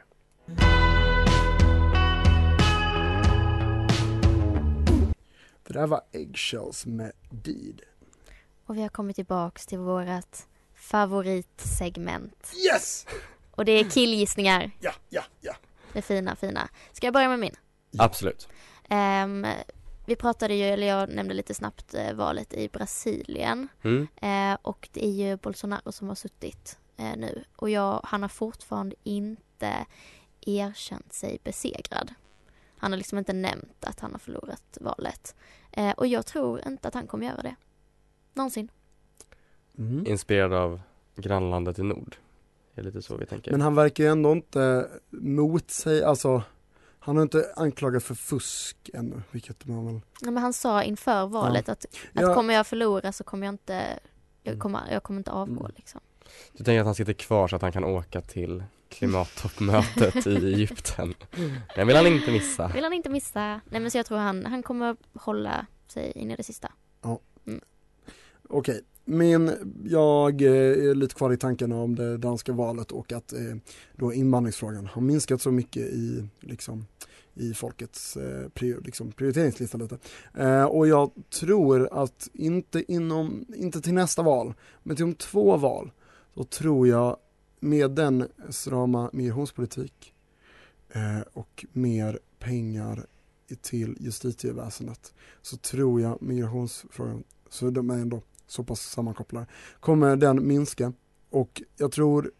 Det 5.72 5.80
där 5.80 5.88
var 5.88 6.02
Eggshells 6.12 6.86
med 6.86 7.12
Deed. 7.30 7.82
Och 8.66 8.78
vi 8.78 8.82
har 8.82 8.90
kommit 8.90 9.16
tillbaks 9.16 9.66
till 9.66 9.78
vårat 9.80 10.48
favoritsegment. 10.76 12.54
Yes! 12.72 13.08
Och 13.52 13.66
det 13.66 13.72
är 13.72 13.90
killgissningar. 13.90 14.72
Ja, 14.80 14.94
ja, 15.10 15.24
ja. 15.42 15.56
Det 15.94 16.02
fina, 16.02 16.36
fina. 16.36 16.70
Ska 16.92 17.08
jag 17.08 17.14
börja 17.14 17.30
med 17.30 17.40
min? 17.40 17.56
Absolut. 17.98 18.48
Ehm, 18.90 19.48
vi 20.06 20.16
pratade 20.16 20.54
ju, 20.56 20.64
eller 20.64 20.88
jag 20.88 21.10
nämnde 21.10 21.34
lite 21.34 21.54
snabbt 21.54 21.94
eh, 21.94 22.14
valet 22.14 22.54
i 22.54 22.70
Brasilien. 22.70 23.68
Mm. 23.84 24.08
Eh, 24.22 24.58
och 24.62 24.90
det 24.92 25.06
är 25.06 25.12
ju 25.12 25.38
Bolsonaro 25.38 25.92
som 25.92 26.08
har 26.08 26.16
suttit 26.16 26.80
eh, 26.98 27.18
nu. 27.18 27.44
Och 27.56 27.70
jag, 27.70 28.02
han 28.04 28.22
har 28.22 28.30
fortfarande 28.30 28.96
inte 29.04 29.86
erkänt 30.42 31.14
sig 31.14 31.40
besegrad. 31.44 32.14
Han 32.78 32.92
har 32.92 32.98
liksom 32.98 33.18
inte 33.18 33.34
nämnt 33.34 33.86
att 33.86 34.00
han 34.00 34.12
har 34.12 34.20
förlorat 34.20 34.78
valet. 34.82 35.36
Eh, 35.72 35.92
och 35.92 36.08
jag 36.08 36.26
tror 36.26 36.68
inte 36.68 36.88
att 36.88 36.94
han 36.94 37.08
kommer 37.08 37.26
göra 37.28 37.42
det. 37.42 37.56
Någonsin. 38.34 38.72
Mm. 39.78 40.08
Inspirerad 40.08 40.54
av 40.54 40.82
grannlandet 41.16 41.80
i 41.80 41.84
nord. 41.84 42.16
Det 42.76 42.82
är 42.82 42.86
lite 42.86 43.02
så 43.02 43.18
vi 43.18 43.26
tänker. 43.26 43.52
Men 43.52 43.62
han 43.62 43.76
verkar 43.76 44.04
ju 44.04 44.10
ändå 44.10 44.32
inte 44.32 44.90
mot 45.10 45.72
sig, 45.72 46.04
alltså 46.04 46.44
han 47.00 47.16
har 47.16 47.24
inte 47.24 47.54
anklagat 47.56 48.04
för 48.04 48.16
fusk 48.16 48.90
ännu, 48.94 49.22
vilket 49.32 49.66
man 49.66 49.86
väl 49.86 49.94
Nej, 50.22 50.32
men 50.32 50.38
han 50.38 50.54
sa 50.54 50.84
inför 50.84 51.28
valet 51.28 51.70
att, 51.70 51.86
att 51.86 51.98
Ja. 52.14 52.34
kommer 52.36 52.54
jag 52.54 52.68
förlora 52.68 53.12
så 53.12 53.24
kommer 53.24 53.48
jag 53.48 53.54
inte, 53.54 54.00
jag 54.44 54.52
Mm. 54.52 54.60
kommer, 54.60 54.92
jag 54.92 55.04
kommer 55.04 55.20
inte 55.20 55.32
avgå 55.32 55.60
Mm. 55.60 55.72
liksom. 55.76 56.02
Du 56.54 56.64
tänker 56.64 56.80
att 56.80 56.86
han 56.86 56.96
sitter 56.96 57.14
kvar 57.14 57.48
så 57.48 57.56
att 57.56 57.62
han 57.62 57.72
kan 57.72 57.84
åka 57.84 58.22
till 58.22 58.64
klimattoppmötet 58.92 60.28
i 60.28 60.36
Egypten. 60.54 61.14
Den 61.76 61.88
vill 61.88 61.96
han 61.96 62.08
inte 62.08 62.32
missa. 62.32 62.68
Vill 62.68 62.84
han 62.84 62.94
inte 62.94 63.10
missa. 63.10 63.62
Nej 63.70 63.82
men 63.82 63.92
så 63.92 63.98
jag 63.98 64.06
tror 64.06 64.18
han, 64.18 64.46
han 64.46 64.64
kommer 64.64 64.96
hålla 65.14 65.66
sig 65.88 66.12
in 66.16 66.32
i 66.32 66.36
det 66.36 66.44
sista. 66.44 66.72
Okej, 68.54 68.82
men 69.06 69.52
jag 69.86 70.42
eh, 70.42 70.90
är 70.90 70.96
lite 70.96 71.16
kvar 71.16 71.34
i 71.34 71.38
tanken 71.38 71.72
om 71.72 71.96
det 71.96 72.18
danska 72.18 72.54
valet 72.54 72.92
och 72.92 73.12
att 73.12 73.34
eh, 73.34 73.40
då 73.96 74.14
invandringsfrågan 74.14 74.86
har 74.88 75.02
minskat 75.02 75.42
så 75.42 75.52
mycket 75.52 75.84
i, 75.84 76.28
liksom, 76.40 76.86
i 77.34 77.54
folkets 77.54 78.18
eh, 78.18 78.50
prior, 78.50 78.82
liksom, 78.82 79.12
prioriteringslista 79.12 79.78
lite. 79.78 79.98
Eh, 80.38 80.64
och 80.64 80.88
jag 80.88 81.12
tror 81.40 81.90
att 81.92 82.30
inte 82.34 82.94
inom, 82.94 83.46
inte 83.56 83.82
till 83.82 83.94
nästa 83.94 84.22
val, 84.22 84.54
men 84.84 84.96
till 84.96 85.06
om 85.06 85.16
två 85.16 85.58
val, 85.58 85.92
så 86.36 86.44
tror 86.44 86.88
jag 86.88 87.18
med 87.64 87.92
den 87.92 88.28
strama 88.50 89.10
migrationspolitik 89.14 90.14
eh, 90.90 91.22
och 91.34 91.66
mer 91.72 92.20
pengar 92.40 93.06
till 93.62 93.98
justitieväsendet 94.00 95.14
så 95.42 95.58
tror 95.58 96.02
jag 96.02 96.22
migrationsfrågan, 96.22 97.24
så 97.50 97.70
de 97.70 97.90
är 97.90 97.94
ändå 97.94 98.22
så 98.48 98.64
pass 98.64 98.82
sammankopplade, 98.82 99.46
kommer 99.80 100.16
den 100.16 100.48
minska 100.48 100.94
och 101.30 101.62
jag 101.78 101.92
tror 101.92 102.32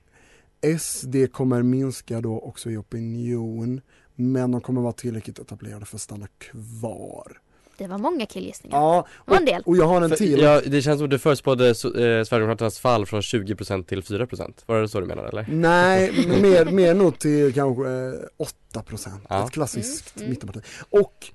SD 0.80 1.16
kommer 1.32 1.64
minska 1.64 2.22
då 2.22 2.40
också 2.40 2.72
i 2.72 2.78
opinion 2.78 3.82
men 4.16 4.52
de 4.52 4.62
kommer 4.62 4.82
vara 4.82 4.94
tillräckligt 4.94 5.40
etablerade 5.40 5.86
för 5.86 5.98
att 5.98 6.02
stanna 6.02 6.28
kvar. 6.28 7.42
Det 7.82 7.88
var 7.88 7.98
många 7.98 8.26
killgissningar. 8.26 8.78
Ja, 8.78 9.08
Det 9.26 9.32
var 9.32 9.38
en 9.38 9.46
del. 9.46 9.62
och 9.66 9.78
jag 9.78 9.88
har 9.88 10.02
en 10.02 10.12
till. 10.12 10.40
ja, 10.42 10.62
det 10.66 10.82
känns 10.82 11.00
som 11.00 11.06
att 11.06 11.12
du 11.12 11.20
förutspådde 11.20 11.68
eh, 11.70 11.74
Sverigedemokraternas 11.74 12.80
fall 12.80 13.06
från 13.06 13.22
20% 13.22 13.84
till 13.84 14.02
4% 14.02 14.54
Var 14.66 14.82
det 14.82 14.88
så 14.90 15.00
du 15.00 15.06
menade 15.06 15.28
eller? 15.30 15.46
Nej, 15.50 16.12
mer, 16.42 16.66
mer 16.66 16.94
nog 16.94 17.20
till 17.20 17.54
kanske 17.54 17.90
eh, 17.90 18.14
8 18.38 18.82
procent. 18.84 19.24
Ja. 19.30 19.46
Ett 19.46 19.52
klassiskt 19.52 20.16
Mm, 20.16 20.24
mm. 20.26 20.30
mittenparti. 20.30 20.62
Och 20.90 21.28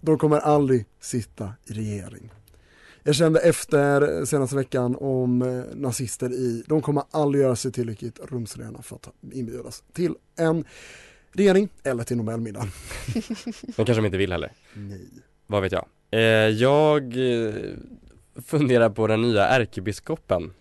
de 0.00 0.18
kommer 0.18 0.38
aldrig 0.38 0.84
sitta 1.00 1.52
i 1.66 1.72
regering. 1.72 2.30
Jag 3.02 3.14
kände 3.14 3.40
efter 3.40 4.24
senaste 4.24 4.56
veckan 4.56 4.96
om 5.00 5.42
eh, 5.42 5.76
nazister 5.76 6.32
i, 6.32 6.62
de 6.66 6.82
kommer 6.82 7.02
aldrig 7.10 7.44
göra 7.44 7.56
sig 7.56 7.72
tillräckligt 7.72 8.20
rumsrena 8.30 8.82
för 8.82 8.96
att 8.96 9.08
inbjudas 9.32 9.82
till 9.92 10.14
en 10.38 10.64
regering 11.32 11.68
eller 11.84 12.04
till 12.04 12.16
Nobelmiddag. 12.16 12.68
Men 13.76 13.86
kanske 13.86 13.94
de 13.94 14.04
inte 14.06 14.18
vill 14.18 14.32
heller 14.32 14.52
Nej. 14.74 15.08
Vad 15.52 15.62
vet 15.62 15.72
jag? 15.72 15.86
Eh, 16.10 16.48
jag 16.48 17.02
eh, 17.02 17.54
funderar 18.46 18.90
på 18.90 19.06
den 19.06 19.22
nya 19.22 19.46
ärkebiskopen 19.46 20.52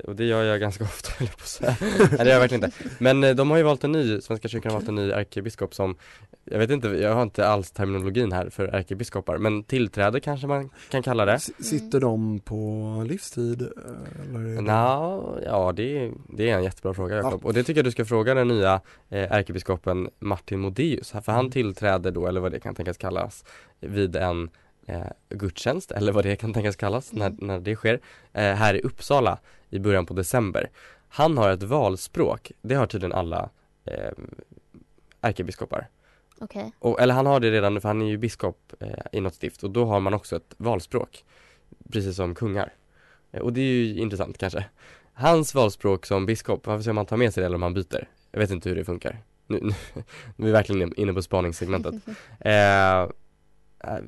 och 0.00 0.16
det 0.16 0.24
gör 0.24 0.42
jag 0.44 0.60
ganska 0.60 0.84
ofta 0.92 1.10
höll 1.18 1.28
jag 1.28 1.36
på 1.36 1.42
att 1.42 1.48
säga. 1.48 1.76
Nej 1.80 2.08
det 2.18 2.24
gör 2.24 2.32
jag 2.32 2.40
verkligen 2.40 2.64
inte. 2.64 2.76
Men 2.98 3.24
eh, 3.24 3.34
de 3.34 3.50
har 3.50 3.56
ju 3.56 3.62
valt 3.62 3.84
en 3.84 3.92
ny, 3.92 4.20
Svenska 4.20 4.48
kyrkan 4.48 4.72
har 4.72 4.78
valt 4.78 4.88
en 4.88 4.94
ny 4.94 5.10
ärkebiskop 5.10 5.74
som 5.74 5.96
Jag 6.44 6.58
vet 6.58 6.70
inte, 6.70 6.88
jag 6.88 7.14
har 7.14 7.22
inte 7.22 7.48
alls 7.48 7.70
terminologin 7.70 8.32
här 8.32 8.50
för 8.50 8.68
ärkebiskopar 8.68 9.38
Men 9.38 9.62
tillträde 9.64 10.20
kanske 10.20 10.46
man 10.46 10.70
kan 10.90 11.02
kalla 11.02 11.24
det. 11.24 11.32
S- 11.32 11.50
Sitter 11.60 12.00
de 12.00 12.40
på 12.40 13.04
livstid? 13.08 13.62
eh, 13.62 13.68
Eller 14.34 14.60
Nå, 14.62 15.38
ja 15.44 15.72
det, 15.72 15.98
är- 15.98 16.12
det 16.36 16.50
är 16.50 16.56
en 16.56 16.64
jättebra 16.64 16.94
fråga 16.94 17.16
Jakob. 17.16 17.44
Och 17.46 17.54
det 17.54 17.62
tycker 17.64 17.78
jag 17.78 17.84
du 17.84 17.90
ska 17.90 18.04
fråga 18.04 18.34
den 18.34 18.48
nya 18.48 18.80
eh, 19.08 19.32
ärkebiskopen 19.32 20.08
Martin 20.18 20.58
Modéus 20.60 21.10
för 21.10 21.32
han 21.32 21.50
tillträder 21.50 22.10
då, 22.10 22.26
eller 22.26 22.40
vad 22.40 22.52
det 22.52 22.60
kan 22.60 22.74
tänkas 22.74 22.96
kallas 22.96 23.44
vid 23.80 24.16
en 24.16 24.50
eh, 24.86 25.00
gudstjänst 25.28 25.90
eller 25.92 26.12
vad 26.12 26.24
det 26.24 26.36
kan 26.36 26.52
tänkas 26.54 26.76
kallas 26.76 27.12
när, 27.12 27.34
när 27.38 27.58
det 27.60 27.76
sker 27.76 28.00
eh, 28.32 28.42
här 28.54 28.74
i 28.74 28.80
Uppsala 28.80 29.38
i 29.70 29.78
början 29.78 30.06
på 30.06 30.14
december. 30.14 30.70
Han 31.08 31.38
har 31.38 31.50
ett 31.50 31.62
valspråk, 31.62 32.52
det 32.62 32.74
har 32.74 32.86
tydligen 32.86 33.12
alla 33.12 33.50
eh, 33.84 34.12
ärkebiskopar. 35.20 35.88
Och, 36.78 37.00
eller 37.00 37.14
han 37.14 37.26
har 37.26 37.40
det 37.40 37.50
redan 37.50 37.74
nu 37.74 37.80
för 37.80 37.88
han 37.88 38.02
är 38.02 38.06
ju 38.06 38.16
biskop 38.16 38.72
eh, 38.80 38.88
i 39.12 39.20
något 39.20 39.34
stift 39.34 39.62
och 39.62 39.70
då 39.70 39.84
har 39.84 40.00
man 40.00 40.14
också 40.14 40.36
ett 40.36 40.54
valspråk 40.56 41.24
Precis 41.92 42.16
som 42.16 42.34
kungar. 42.34 42.72
Eh, 43.32 43.40
Och 43.40 43.52
det 43.52 43.60
är 43.60 43.64
ju 43.64 43.98
intressant 43.98 44.38
kanske. 44.38 44.64
Hans 45.12 45.54
valspråk 45.54 46.06
som 46.06 46.26
biskop, 46.26 46.66
varför 46.66 46.82
ska 46.82 46.92
man 46.92 47.06
ta 47.06 47.16
med 47.16 47.34
sig 47.34 47.40
det 47.40 47.46
eller 47.46 47.54
om 47.54 47.60
man 47.60 47.74
byter? 47.74 48.08
Jag 48.30 48.40
vet 48.40 48.50
inte 48.50 48.68
hur 48.68 48.76
det 48.76 48.84
funkar. 48.84 49.18
Nu, 49.46 49.60
nu, 49.62 49.72
nu 50.36 50.44
är 50.44 50.46
vi 50.46 50.50
verkligen 50.52 50.94
inne 50.94 51.14
på 51.14 51.22
spaningssegmentet. 51.22 51.94
Eh, 52.40 53.00
eh, 53.00 53.08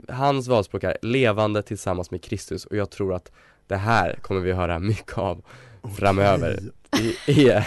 Hans 0.08 0.48
valspråk 0.48 0.84
är 0.84 0.96
levande 1.02 1.62
tillsammans 1.62 2.10
med 2.10 2.22
Kristus 2.22 2.64
och 2.66 2.76
jag 2.76 2.90
tror 2.90 3.14
att 3.14 3.32
det 3.70 3.76
här 3.76 4.18
kommer 4.22 4.40
vi 4.40 4.52
höra 4.52 4.78
mycket 4.78 5.18
av 5.18 5.42
framöver 5.96 6.60
Det 7.26 7.48
är 7.48 7.66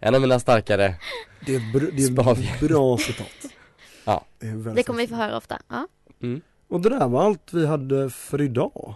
en 0.00 0.14
av 0.14 0.20
mina 0.20 0.40
starkare 0.40 0.94
Det 1.46 1.54
är 1.54 1.56
ett, 1.56 1.62
br- 1.74 1.90
det 1.96 2.02
är 2.02 2.32
ett 2.54 2.60
bra 2.60 2.98
citat. 2.98 3.52
Ja. 4.04 4.24
Det, 4.38 4.46
Det 4.74 4.82
kommer 4.82 5.00
vi 5.00 5.06
få 5.08 5.14
höra 5.14 5.36
ofta. 5.36 5.58
Ja. 5.68 5.88
Mm. 6.22 6.40
Och 6.68 6.80
det 6.80 6.88
där 6.88 7.08
var 7.08 7.24
allt 7.24 7.52
vi 7.52 7.66
hade 7.66 8.10
för 8.10 8.40
idag. 8.42 8.94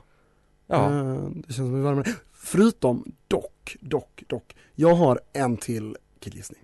Ja. 0.66 0.84
Eh, 0.90 1.14
Det 1.34 1.42
känns 1.52 1.56
som 1.56 1.74
vi 1.74 1.80
var 1.80 1.94
med. 1.94 2.08
Förutom 2.34 3.12
dock, 3.28 3.76
dock, 3.80 4.22
dock. 4.28 4.56
Jag 4.74 4.94
har 4.94 5.20
en 5.32 5.56
till 5.56 5.96
killgissning. 6.20 6.60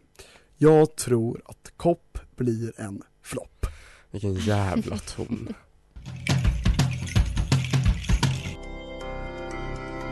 Jag 0.57 0.97
tror 0.97 1.43
att 1.45 1.73
kopp 1.77 2.19
blir 2.37 2.73
en 2.81 3.03
flopp. 3.23 3.67
Vilken 4.11 4.35
jävla 4.35 4.99
ton. 4.99 5.55